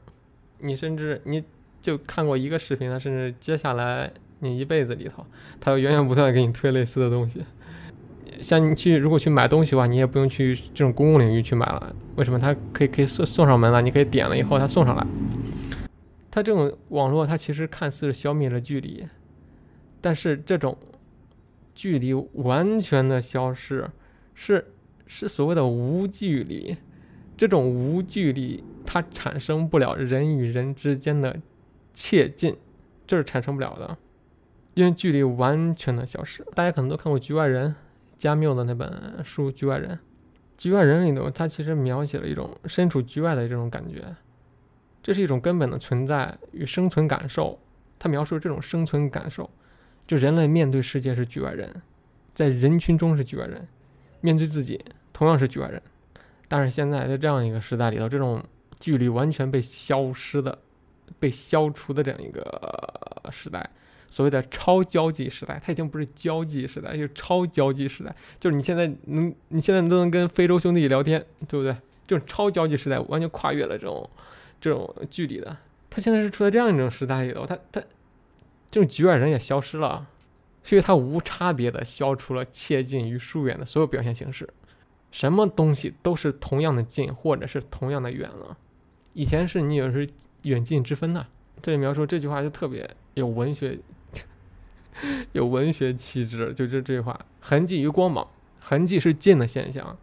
[0.58, 1.44] 你甚至你。
[1.82, 5.24] 就看过一个视频，他甚至接下来你一辈子里头，
[5.60, 7.44] 他会源源不断给你推类似的东西。
[8.42, 11.94] 像你去如果去买东西的话，你也不用去这种公共领域去买了。
[12.16, 12.38] 为什么？
[12.38, 15.06] 他可以可以送送上门了，你可以点了以后他送上来。
[16.30, 19.06] 他这种网络，它其实看似是消灭了距离，
[20.00, 20.76] 但是这种
[21.74, 23.90] 距离完全的消失，
[24.34, 24.72] 是
[25.06, 26.76] 是所谓的无距离。
[27.36, 31.38] 这种无距离，它产生不了人与人之间的。
[31.98, 32.54] 切近，
[33.06, 33.96] 这是产生不了的，
[34.74, 36.46] 因为距离完全的消失。
[36.54, 37.70] 大家可能都看过《局外人》，
[38.16, 39.90] 加缪的那本书《局外人》。
[40.56, 44.04] 《局外人》里头，他其实描写了一种身处局外的这种感觉，
[45.02, 47.58] 这是一种根本的存在与生存感受。
[47.98, 49.48] 他描述这种生存感受，
[50.06, 51.82] 就人类面对世界是局外人，
[52.34, 53.66] 在人群中是局外人，
[54.20, 55.82] 面对自己同样是局外人。
[56.48, 58.42] 但是现在在这样一个时代里头，这种
[58.78, 60.58] 距离完全被消失的。
[61.20, 63.70] 被消除的这样一个时代，
[64.16, 68.16] 所谓的超交际时代，它已经不是交际时代，就是超交际时代。
[68.40, 71.76] 就是你现在能，你现在都能跟非洲兄弟聊天，对不对？
[72.06, 74.08] 这种超交际时代完全跨越了这种
[74.58, 75.54] 这种距离的。
[75.90, 77.78] 他现在是处在这样一种时代里头，他他
[78.70, 80.06] 这种局外人也消失了，
[80.64, 84.48] 所以他无差别的消除了切近与疏远的所有表现形式。
[85.12, 88.56] 什么东西都是同样的近，或者是同样的远了。
[89.12, 90.08] 以前是你有时。
[90.42, 91.26] 远近之分呐，
[91.60, 93.76] 这里描述这句话就特别有文学，
[95.32, 96.52] 有文学气质。
[96.54, 98.26] 就这这句话，痕迹与光芒，
[98.60, 99.96] 痕迹是近的现象，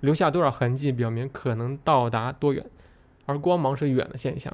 [0.00, 2.64] 留下多少痕迹表明可能到达多远；
[3.26, 4.52] 而光芒是远的现象，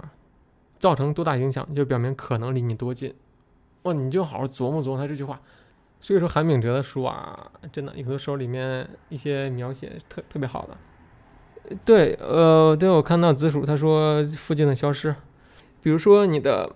[0.79, 3.15] 造成多大影响就表明可能离你多近。
[3.83, 5.41] 哇，你就好好琢磨琢磨他这句话。
[6.01, 10.77] 所以说，韩炳哲的书啊，真的有的时候里面一些描写特特别好的。
[11.85, 15.15] 对，呃，对我看到紫薯他说附近的消失。
[15.81, 16.75] 比如说你的，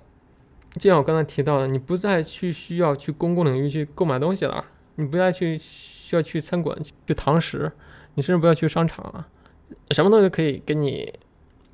[0.79, 4.65] 就像我刚才提到的，你不再去需要去公共领域去购买东西了，
[4.97, 7.73] 你不再去需要去餐馆去堂食，
[8.15, 9.27] 你甚至不要去商场了，
[9.93, 11.13] 什么东西都可以给你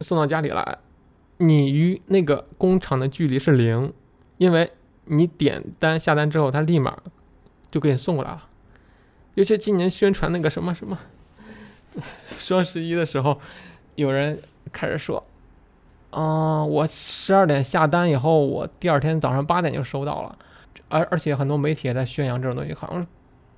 [0.00, 0.78] 送到家里来，
[1.38, 3.92] 你与那个工厂的距离是零，
[4.38, 4.70] 因为
[5.06, 6.96] 你点单下单之后，他立马
[7.70, 8.48] 就给你送过来了。
[9.34, 10.98] 尤其今年宣传那个什么什么
[12.38, 13.40] 双十一的时候，
[13.96, 15.26] 有人开始说。
[16.14, 20.38] 嗯，我十二点下单以后，我第二天早上八点就收到了，
[20.88, 23.06] 而而且很多媒体也在宣扬这种东西，好像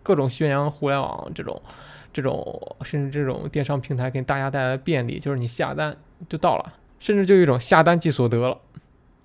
[0.05, 1.61] 各种宣扬互联网这种、
[2.13, 5.97] 这种甚至这种电商平台给大家带来便利，就是你下单
[6.29, 8.57] 就到了，甚至就有一种下单即所得了，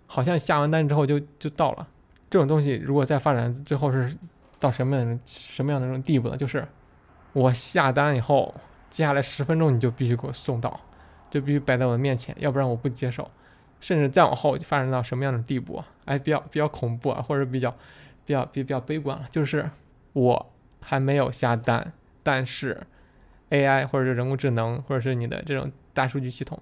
[0.08, 1.88] 好像下完单之后就就到了。
[2.32, 4.12] 这种东西如果再发展，最后是
[4.60, 6.36] 到什么样什么样的那种地步呢？
[6.36, 6.68] 就是
[7.34, 8.52] 我下单以后，
[8.90, 10.80] 接下来十分钟你就必须给我送到。
[11.30, 13.30] 就必须摆在我的面前，要不然我不接受。
[13.82, 15.88] 甚至再往后就发展到什么样的地步啊？
[16.04, 17.74] 哎，比较比较恐怖啊，或者比较
[18.26, 19.70] 比较比比较悲观了，就是
[20.12, 22.86] 我还没有下单，但是
[23.52, 26.60] AI 或者是人工智能或者是你的这种大数据系统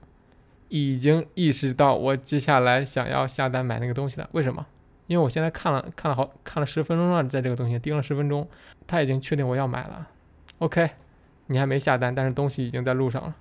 [0.69, 4.29] 已经意识到我接下来想要下单买那个东西了。
[4.33, 4.63] 为什么？
[5.07, 8.47] 因为我现在看了看了好看了十分钟了，在这个东西盯了十分钟，
[8.85, 10.07] 他已经确定我要买了。
[10.59, 10.91] OK，
[11.47, 13.35] 你还没下单，但是东西已经在路上了。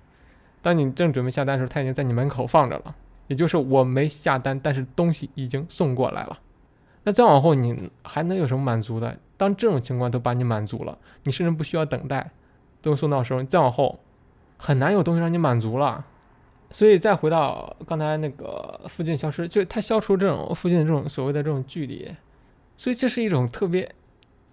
[0.61, 2.95] 当你正准备下单的时候，他已经在你门口放着了。
[3.27, 6.39] 也就是我没下单，但是东西已经送过来了。
[7.03, 9.17] 那再往后你还能有什么满足的？
[9.35, 12.31] 当这种情况都把你满足了，你甚至不需要等待，
[12.81, 13.99] 都送到时候，再往后
[14.57, 16.05] 很难有东西让你满足了。
[16.71, 22.09] 所以再回到刚才那个附近消失，就它消除这种附近的这种所谓的这种距离，
[22.77, 23.89] 所以这是一种特别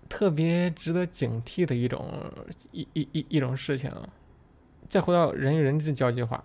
[0.08, 2.08] 特别值得警惕的一种
[2.72, 3.90] 一一一一种事情。
[4.88, 6.42] 再回到人与人之间的交际的话，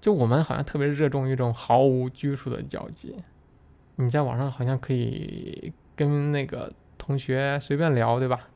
[0.00, 3.16] 就我们好像特别热衷于一种毫无拘束的交际。
[3.96, 8.48] 你在网上好像可以跟那个同学随便聊，对吧？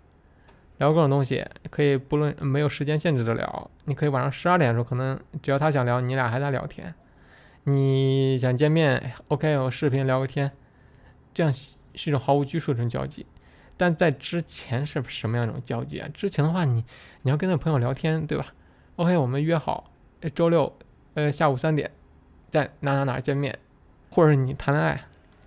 [0.78, 3.70] 聊各种东西，可以不论没有时间限制的聊。
[3.84, 6.92] 你可以晚上十二点的时候，可能只要他想聊，你俩还在聊天。
[7.64, 10.50] 你想见面，OK，我视频聊个天，
[11.32, 13.24] 这样是一种毫无拘束的这种交际。
[13.76, 16.08] 但在之前是什么样一种交际啊？
[16.12, 16.84] 之前的话，你
[17.22, 18.52] 你要跟那朋友聊天，对吧
[18.96, 19.90] ？OK，我们约好
[20.34, 20.76] 周六
[21.14, 21.90] 呃下午三点
[22.50, 23.58] 在哪哪哪见面，
[24.10, 25.04] 或者你谈恋爱，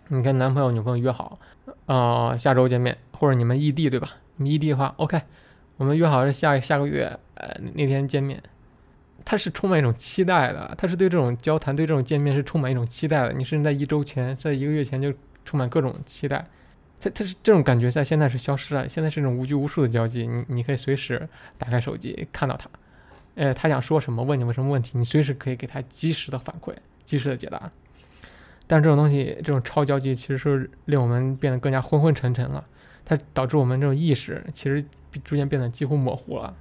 [0.10, 1.40] 你跟男朋友女朋友约好，
[1.86, 4.12] 呃下周见面，或者你们异地，对吧？
[4.36, 5.22] 你们异地的话，OK，
[5.78, 8.42] 我们约好是下下个月，呃，那天见面。
[9.26, 13.34] 他是充满一种期待的，他是对这种交谈、对这种见面是充满一种期待的。
[13.34, 16.46] 你甚至在一周前、在一个月前就充满各种期待。
[17.00, 20.26] 他他是这种感觉在现在是消失了，现在是一种无拘无束的交际。
[20.26, 22.70] 你你可以随时打开手机看到他，
[23.38, 26.74] 呃，他想说什么，问你们什么问题，你随时可以给他及时的反馈、
[27.06, 27.72] 及时的解答。
[28.66, 32.66] 但这种东西，这种超交际其实是令我们变得更加昏昏沉沉了。
[33.06, 34.84] 它导致我们这种意识其实
[35.24, 36.54] 逐渐变得几乎模糊了。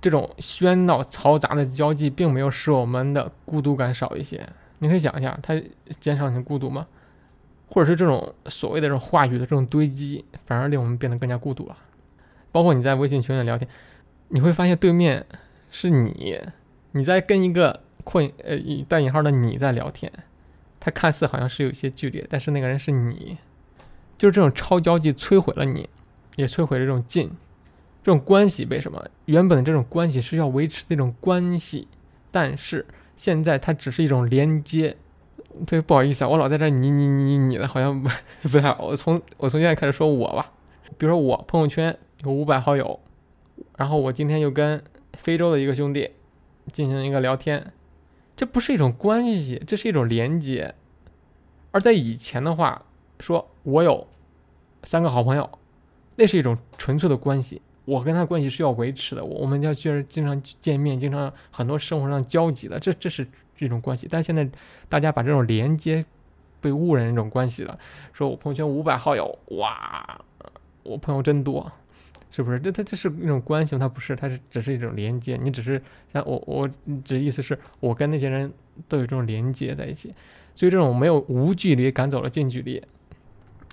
[0.00, 4.46] 这种喧闹嘈杂的交际并没有使我们的孤独感少一些。
[4.80, 5.60] 你可以想一下，它
[5.98, 6.86] 减少你的孤独吗？
[7.66, 11.76] 或者是这种所谓的这种话语的这种堆积，反而令我们变得更加孤独了。
[12.52, 13.66] 包括你在微信群里聊天，
[14.28, 15.26] 你会发现对面
[15.76, 16.38] 是你，
[16.92, 18.56] 你在跟一个困呃
[18.88, 20.10] 带引号的你在聊天，
[20.78, 23.38] 他看似好像是有一些距离，但是那个人是你。
[24.16, 25.88] 就是这种超交际摧毁了你，
[26.36, 27.28] 也摧毁了这种近，
[28.04, 29.04] 这种关系被什么？
[29.24, 31.88] 原本的这种关系是要维持这种关系，
[32.30, 34.96] 但是现在它只是一种连接。
[35.66, 38.08] 对，不好意思啊，我老在这你你你你的，好像不
[38.48, 38.84] 不太好。
[38.84, 40.52] 我从我从现在开始说我吧，
[40.96, 43.00] 比如说我朋友圈有五百好友，
[43.76, 44.80] 然后我今天又跟
[45.16, 46.10] 非洲的一个兄弟
[46.72, 47.72] 进行一个聊天，
[48.36, 50.74] 这不是一种关系，这是一种连接。
[51.70, 52.82] 而在以前的话。
[53.20, 54.08] 说我有
[54.82, 55.48] 三个好朋友，
[56.16, 63.24] 那是一种纯粹的关系，我跟他关系是要维持的，我们要就是经常见面，经常很多生活上交集的，这这是
[63.56, 64.08] 这种关系。
[64.10, 64.46] 但现在
[64.88, 66.04] 大家把这种连接
[66.60, 67.78] 被误认一种关系了，
[68.12, 70.20] 说我朋友圈五百好友，哇，
[70.82, 71.70] 我朋友真多，
[72.34, 72.58] 是不是？
[72.58, 73.78] 这它这是一种关系吗？
[73.78, 75.38] 它不是，它是只是一种连接。
[75.40, 75.80] 你只是
[76.12, 76.68] 像我我
[77.04, 78.52] 这意思是我跟那些人
[78.88, 80.12] 都有这种连接在一起，
[80.52, 82.82] 所以这种没有无距离赶走了近距离。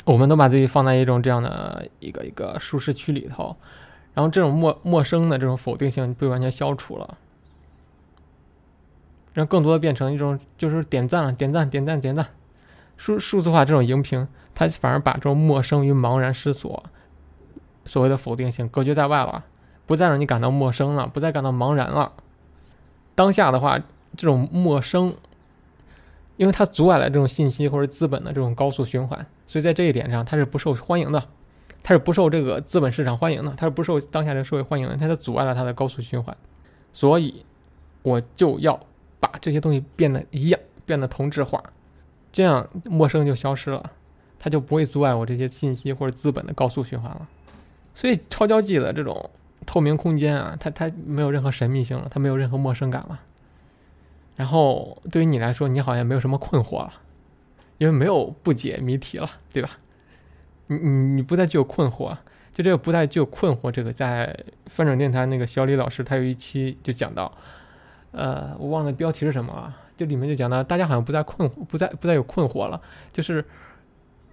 [0.06, 3.58] 我们都把自己放在一种这样的一个一个舒适区里头，
[4.13, 7.17] 然后这种陌陌生的这种否定性被完全消除了，
[9.34, 12.28] 让更多的变成一种就是点赞了，点赞，点赞，点赞，
[12.95, 16.84] 数数字化这种荧屏，它反而把这种陌生与茫然失所，
[17.86, 19.44] 所谓的否定性隔绝在外了，
[19.86, 22.13] 不再让你感到陌生了，不再感到茫然了。
[23.15, 23.80] 当下的话，
[24.15, 25.13] 这种陌生。
[26.38, 31.24] 因为它阻碍了这种信息或者资本的这种高速循环，所以在这一点上它是不受欢迎的，
[31.84, 36.36] 它是不受这个资本市场欢迎的，它是不受当下这个社会欢迎的，它就阻碍了它的高速循环。
[36.91, 37.46] 所以
[38.02, 38.80] 我就要
[39.20, 41.62] 把这些东西变得一样，变得同质化，
[42.32, 43.92] 这样陌生就消失了，
[44.40, 47.27] 它就不会阻碍我这些信息或者资本的高速循环了。
[47.94, 49.29] 所以超交际的这种
[49.65, 53.19] 透明空间啊，它它没有任何神秘性了，它没有任何陌生感了。
[54.35, 56.94] 然后对于你来说，你好像没有什么困惑了，
[57.77, 59.71] 因为没有不解谜题了，对吧？
[60.67, 62.17] 你你你不再具有困惑，
[62.54, 64.35] 就这个不再具有困惑，这个在
[64.67, 67.31] 翻转电台那个小李老师他有一期就讲到，
[68.12, 72.81] 呃，我忘了标题是什么了，就里面就讲到大家好像不再困惑，不再不再有困惑了，
[73.12, 73.46] 就是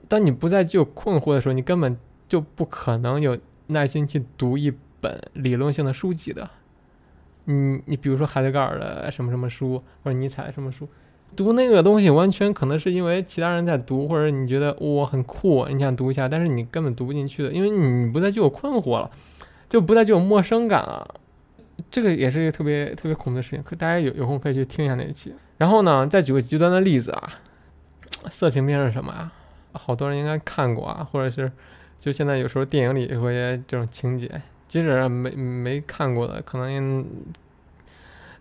[0.06, 1.98] 当你不再具有困惑的时候，你根本
[2.28, 6.48] 就不可能有耐心去读一本理论性的书籍的。
[7.46, 10.86] 你你比如说海德格尔的什么什么书，或者尼采什么书，
[11.34, 19.10] 读那个东西完全可能是因为其他人在读，或者你觉得我很酷，你想读一下，但是你根本读不进去的，因为你不再具有困惑了，
[19.68, 21.14] 就不再具有陌生感了。
[21.90, 25.32] 这个也是一个特别特别恐怖的事情，可大家有有空可以去听一下那一期。
[25.56, 27.32] 然后呢，再举个极端的例子啊，
[28.30, 29.32] 色情片是什么啊？
[29.72, 31.50] 好多人应该看过啊，或者是
[31.98, 33.32] 就现在有时候电影里会
[33.66, 37.04] 这种情节，即使没没看过的，可能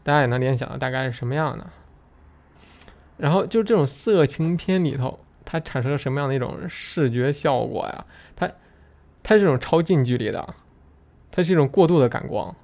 [0.03, 1.67] 大家也能联想到大概是什么样的。
[3.17, 8.05] 然后就这种色情片里头，它产生了什么样的一种视觉效果呀？
[8.35, 8.47] 它
[9.23, 10.53] 它是这种超近距离的，
[11.31, 12.55] 它是一种过度的感光。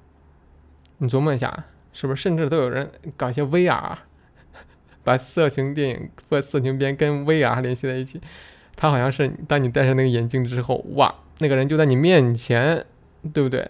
[0.98, 2.22] 你琢磨一下，是不是？
[2.22, 3.96] 甚至都有人搞些 VR，
[5.02, 8.20] 把色情电影或色情片跟 VR 联系在一起。
[8.76, 12.84] 它好像是当你戴上那个眼镜之后，哇，那个人就在你面前，
[13.32, 13.68] 对不对？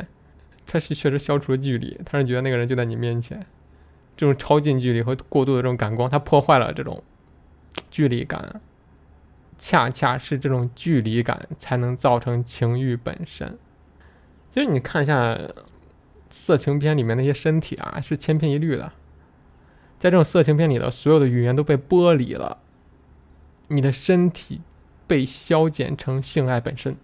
[0.66, 3.46] 它是确实消除了距离，他是觉得那个人就在你面前。
[4.16, 7.02] 这种超近距离和过度的这种感光，它破坏了这种
[7.90, 8.60] 距离感。
[9.58, 13.58] 恰恰是这种距离感才能造成情欲本身。
[14.50, 15.38] 其实你看一下。
[16.30, 18.90] 色情片里面那些身体啊，是千篇一律的。
[20.00, 22.58] 在这种色情片里的所有的语言都被剥离了，
[23.68, 24.60] 你的身体
[25.06, 26.96] 被消减成性爱本身，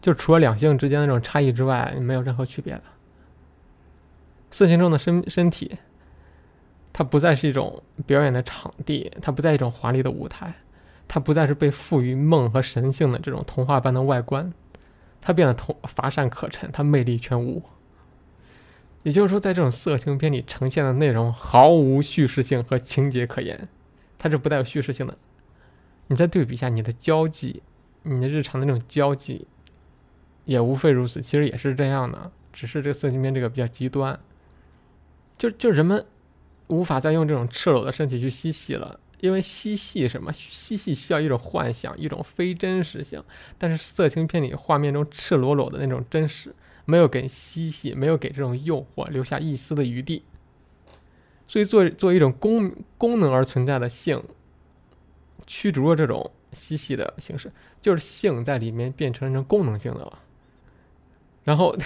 [0.00, 2.82] 就除了两性之间的这种差异之外，没有任何区别的。
[4.50, 5.78] 色情中的身身体，
[6.92, 10.54] 它不再是一种表演的场地，它不再一种华丽的舞台，
[11.06, 14.52] 它不再是被赋予梦和神性的这种童话般的外观，
[15.20, 17.62] 它变得同乏善可陈，它魅力全无。
[19.02, 23.68] 也就是说，在这种色情片里呈现的内容毫无叙事性和情节可言，
[24.16, 25.16] 它是不带有叙事性的。
[26.08, 27.62] 你再对比一下你的交际，
[28.02, 29.46] 你的日常的那种交际，
[30.44, 31.20] 也无非如此。
[31.20, 34.18] 其实也是这样的，只是这个色情片这个比较极端。
[35.38, 36.04] 就就人们
[36.68, 40.32] 无法再用这种赤裸的身体去嬉戏了，因为嬉戏什么？
[40.32, 43.22] 嬉戏需要一种幻想，一种非真实性。
[43.58, 46.54] 但是色情片里画面中赤裸裸的那种真实。
[46.88, 50.22] 没有给嬉戏，没有给这种诱惑留下一丝的余地，
[51.48, 54.22] 所以作作为一种功功能而存在的性，
[55.46, 60.18] 驱逐了这种嬉戏的形式，就是性在里面变成一种功能性的了，
[61.44, 61.76] 然后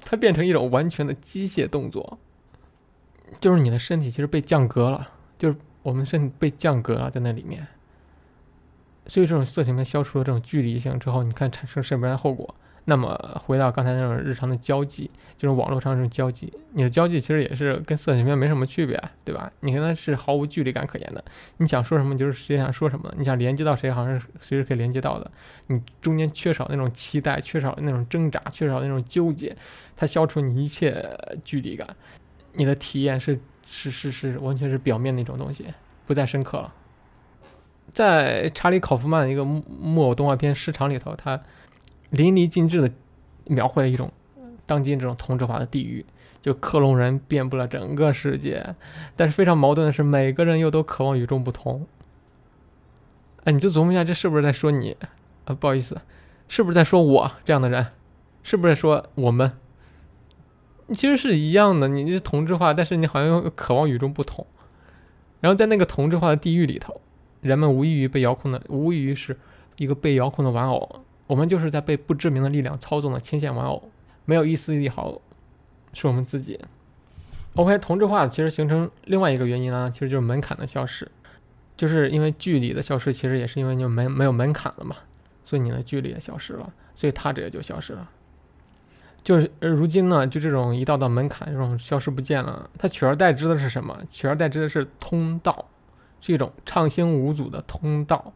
[0.00, 2.18] 它变成一种完全的机械动作，
[3.40, 7.66] 就是你的身体其实被降格了，就是我们身体被降格了在那里面，
[9.06, 12.54] 所以这种色情片消除了这种距离性之后，你看产生什么样的后果？
[12.86, 19.50] 那么回到刚才那种日常的交际，就是网络上这种交际，你的交际其实也是跟色情片没什么区别，对吧？
[19.60, 21.24] 你跟他是毫无距离感可言的，
[21.56, 25.30] 你想说什么就是谁想说什么，你想连接到谁好像是随时可以连接到的，
[25.68, 29.56] 你中间缺少那种期待，缺少那种挣扎，缺少那种纠结，
[29.96, 31.88] 它消除你一切距离感，
[32.52, 35.64] 你的体验是是是是完全是表面的一种东西，
[36.04, 36.70] 不再深刻了。
[37.94, 41.40] 在查理·考夫曼的一个木偶动画片《市场》里头，他。
[42.14, 42.90] 淋漓尽致的
[43.46, 44.12] 描绘了一种
[44.66, 46.04] 当今这种同质化的地狱，
[46.40, 48.74] 就克隆人遍布了整个世界，
[49.16, 51.86] 但是非常矛盾的是，每个人又都渴望与众不同。
[53.44, 54.96] 哎，你就琢磨一下，这是不是在说你？
[55.44, 56.00] 啊，不好意思，
[56.48, 57.88] 是不是在说我这样的人？
[58.42, 59.52] 是不是在说我们？
[60.92, 64.46] 其实是一样的，你是同质化，但是你好像又渴望与众不同。
[65.40, 67.00] 然后在那个同质化的地狱里头，
[67.42, 69.36] 人们无异于被遥控的，无异于是
[69.76, 71.03] 一个被遥控的玩偶。
[71.34, 73.90] 我们就是在被不知名的力量操纵的牵线玩偶，
[74.24, 75.20] 没有一丝一毫
[75.92, 76.60] 是我们自己。
[77.56, 81.10] OK，同质化其实形成另外一个原因呢，其实就是门槛的消失，
[81.76, 84.94] 就是因为距离的消失，其实也是因为你没没有门槛了嘛，
[85.44, 88.08] 所以你的距离也消失了，所以它这也就消失了。
[89.24, 93.98] 就是如今呢，就这种一道道门槛这种消失不见了，它取而代之的是什么？
[94.08, 95.66] 取而代之的是通道，
[96.20, 98.32] 是一种畅行无阻的通道。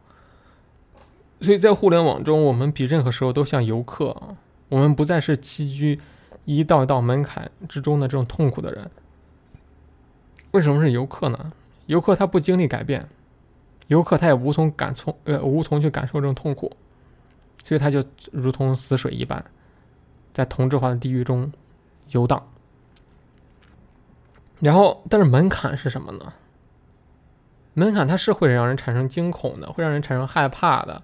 [1.40, 4.36] 所以在互联网中，我们比任何时候都像游客啊！
[4.68, 6.00] 我们不再是栖居
[6.44, 8.90] 一道道门槛之中的这种痛苦的人。
[10.50, 11.52] 为什么是游客呢？
[11.86, 13.08] 游客他不经历改变，
[13.86, 16.76] 游客他也无从感从呃无从去感受这种痛苦，
[17.62, 19.44] 所以他就如同死水一般，
[20.32, 21.50] 在同质化的地狱中
[22.10, 22.46] 游荡。
[24.60, 26.32] 然后，但是门槛是什么呢？
[27.74, 31.00] 门槛它是会让人产生惊恐的，会让人产生害怕的。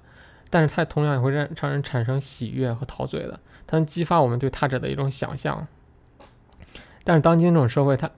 [0.50, 5.66] 但是它同样也会让让人产生喜悦和陶醉的，它能激发我们对他者的一种想象。
[7.02, 8.10] 但是当今这种社会，它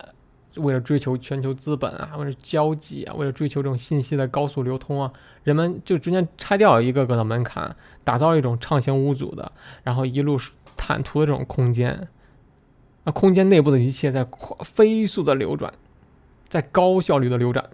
[0.57, 5.12] 为了追求全球资本啊，为了交际啊，为了追求这种信息的高速流通啊，
[5.45, 7.74] 人们就逐渐拆掉了一个个的门槛，
[8.05, 9.53] 打造了一种畅行无阻的，
[9.83, 10.39] 然后一路
[10.77, 12.09] 坦途的这种空间。
[13.05, 14.27] 那空间内部的一切在
[14.64, 15.72] 飞速的流转，
[16.49, 17.68] 在高效率的流转。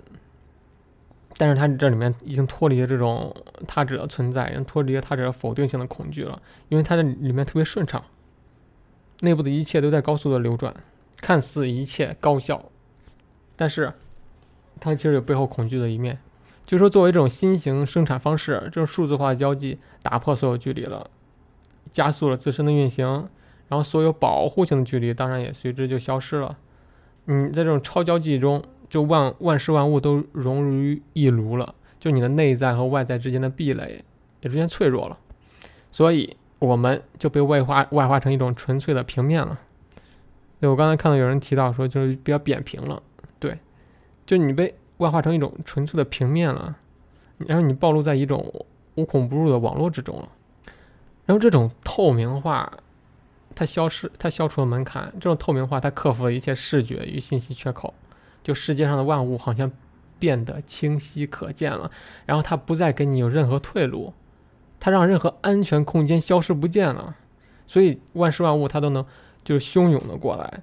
[1.43, 3.35] 但是它这里面已经脱离了这种
[3.67, 8.01] 他者存在，已经脱离了他者否定性的恐惧了，因为它这里面特别顺畅，
[9.23, 10.73] 内部的一切都在高速的流转，
[11.17, 12.67] 看似一切高效，
[13.57, 13.93] 但是
[14.79, 16.17] 它其实有背后恐惧的一面。
[16.65, 21.11] 就说，作为这种新型生产方式，这种数字化的交际打破所有距离了，
[21.91, 23.29] 加速了自身的运行，
[23.67, 26.57] 然后所有保护性的距离当然也随之就消失了。
[27.25, 28.63] 你在这种超交际中。
[28.93, 34.05] 就万万事万物都融入于一炉了，就你的内在和外在之间的壁垒
[34.43, 35.17] 也逐渐脆弱了，
[35.91, 39.59] 所以我们就被外化外化成一种纯粹的平面了。
[40.61, 43.03] 对我刚才看到有人提到说，就是比较扁平了，
[43.39, 43.59] 对，
[44.27, 46.77] 就你被外化成一种纯粹的平面了，
[47.39, 48.67] 然后你暴露在一种
[48.97, 50.29] 无孔不入的网络之中了，
[51.25, 52.71] 然后这种透明化，
[53.55, 57.95] 它消失，它消除了门槛，这种透明化它克服了一切视觉与信息缺口。
[58.43, 59.71] 就世界上的万物好像
[60.19, 61.91] 变得清晰可见了，
[62.27, 64.13] 然后它不再给你有任何退路，
[64.79, 67.17] 它让任何安全空间消失不见了，
[67.67, 69.05] 所以万事万物它都能
[69.43, 70.63] 就是汹涌的过来，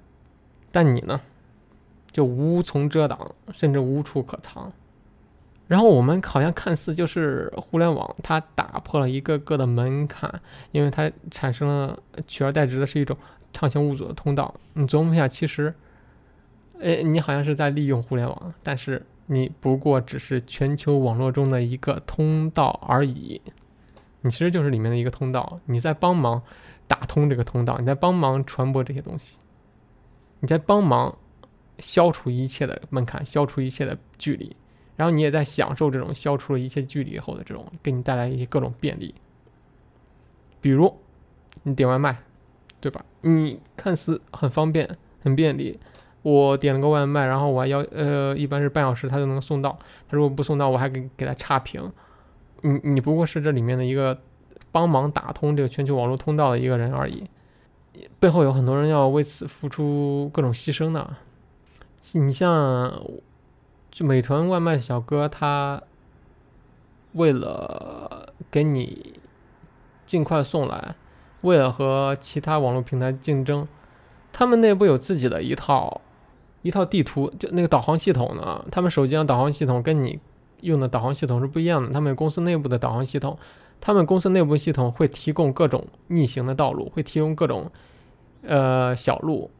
[0.70, 1.20] 但你呢，
[2.10, 4.72] 就无从遮挡，甚至无处可藏。
[5.68, 10.40] 然后我们好像看似就是互联网，它打破了一个个的门槛，
[10.72, 13.16] 因为它产生了取而代之的是一种
[13.52, 14.54] 畅行无阻的通道。
[14.72, 15.74] 你琢磨一下，其实。
[16.82, 23.40] 哎，你好像是在利用互联网，但是你不过只是全球网络中的一个通道而已。
[24.22, 26.42] 你其实就是里面的一个通道，你在帮忙
[26.88, 29.38] 打通这个通道，你在帮忙传播这些东西，
[30.40, 31.16] 你在帮忙
[31.78, 34.56] 消除一切的门槛，消除一切的距离，
[34.96, 39.14] 然后你也在享受这种消除了一切距离后的这种给你带来一些各种便利。
[40.62, 40.94] 比如
[41.62, 42.18] 你点外卖，
[42.80, 43.04] 对吧？
[43.20, 45.78] 你看似很方便、很便利。
[46.22, 49.78] 我点了个外卖，然后我还要呃，一般是半小时他就能送到。
[50.06, 51.90] 他如果不送到，我还给给他差评。
[52.60, 54.18] 你你不过是这里面的一个
[54.70, 57.24] 帮忙打通这个全球网络通道的一个人而已，
[58.18, 61.16] 背后有很多人要为此付出各种牺牲的。
[62.12, 63.02] 你像
[63.90, 65.82] 就美团外卖小哥，他
[67.12, 69.14] 为了给你
[70.04, 70.96] 尽快送来，
[71.40, 73.66] 为了和其他网络平台竞争，
[74.30, 76.02] 他们内部有自己的一套。
[76.62, 78.64] 一套地图，就那个导航系统呢？
[78.70, 80.18] 他们手机上导航系统跟你
[80.60, 81.90] 用的导航系统是不一样的。
[81.90, 83.38] 他们公司内部的导航系统，
[83.80, 87.70] 他们公司内部系统会提供各种逆行的道路，会提供各种
[88.42, 89.50] 呃小路，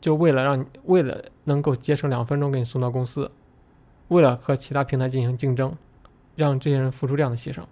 [0.00, 3.30] 就为了让你为了能够节省两分钟给你送到公司，
[4.08, 5.74] 为了和其他平台进行竞争，
[6.36, 7.62] 让这些人付出这样的牺牲。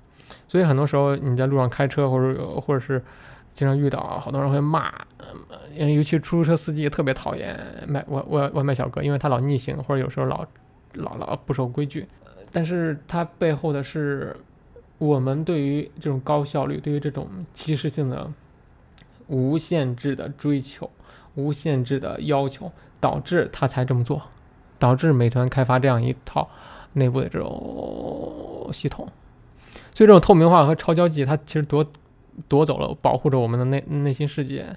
[0.48, 3.02] 所以很多时候你在路上开车，或者或者是。
[3.54, 10.44] 经常遇到好多人会骂，嗯尤其出租车司机特别讨厌卖外外外卖小哥，因为他老逆行，或者有时候老
[10.94, 12.06] 老老不守规矩。
[12.50, 14.36] 但是他背后的是
[14.98, 18.28] 我们对于这种高效率、对于这种及时性的
[19.28, 20.90] 无限制的追求、
[21.36, 24.20] 无限制的要求，导致他才这么做，
[24.80, 26.48] 导致美团开发这样一套
[26.94, 29.08] 内部的这种系统。
[29.92, 31.86] 所以这种透明化和超交际，它其实多。
[32.48, 34.76] 夺走了保护着我们的内内心世界，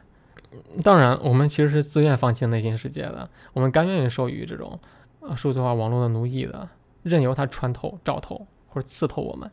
[0.83, 4.79] 当然，我们其实是自愿放弃内心世界的，我们甘愿受于这种
[5.21, 6.69] 呃数字化网络的奴役的，
[7.03, 9.49] 任由它穿透、照透或者刺透我们。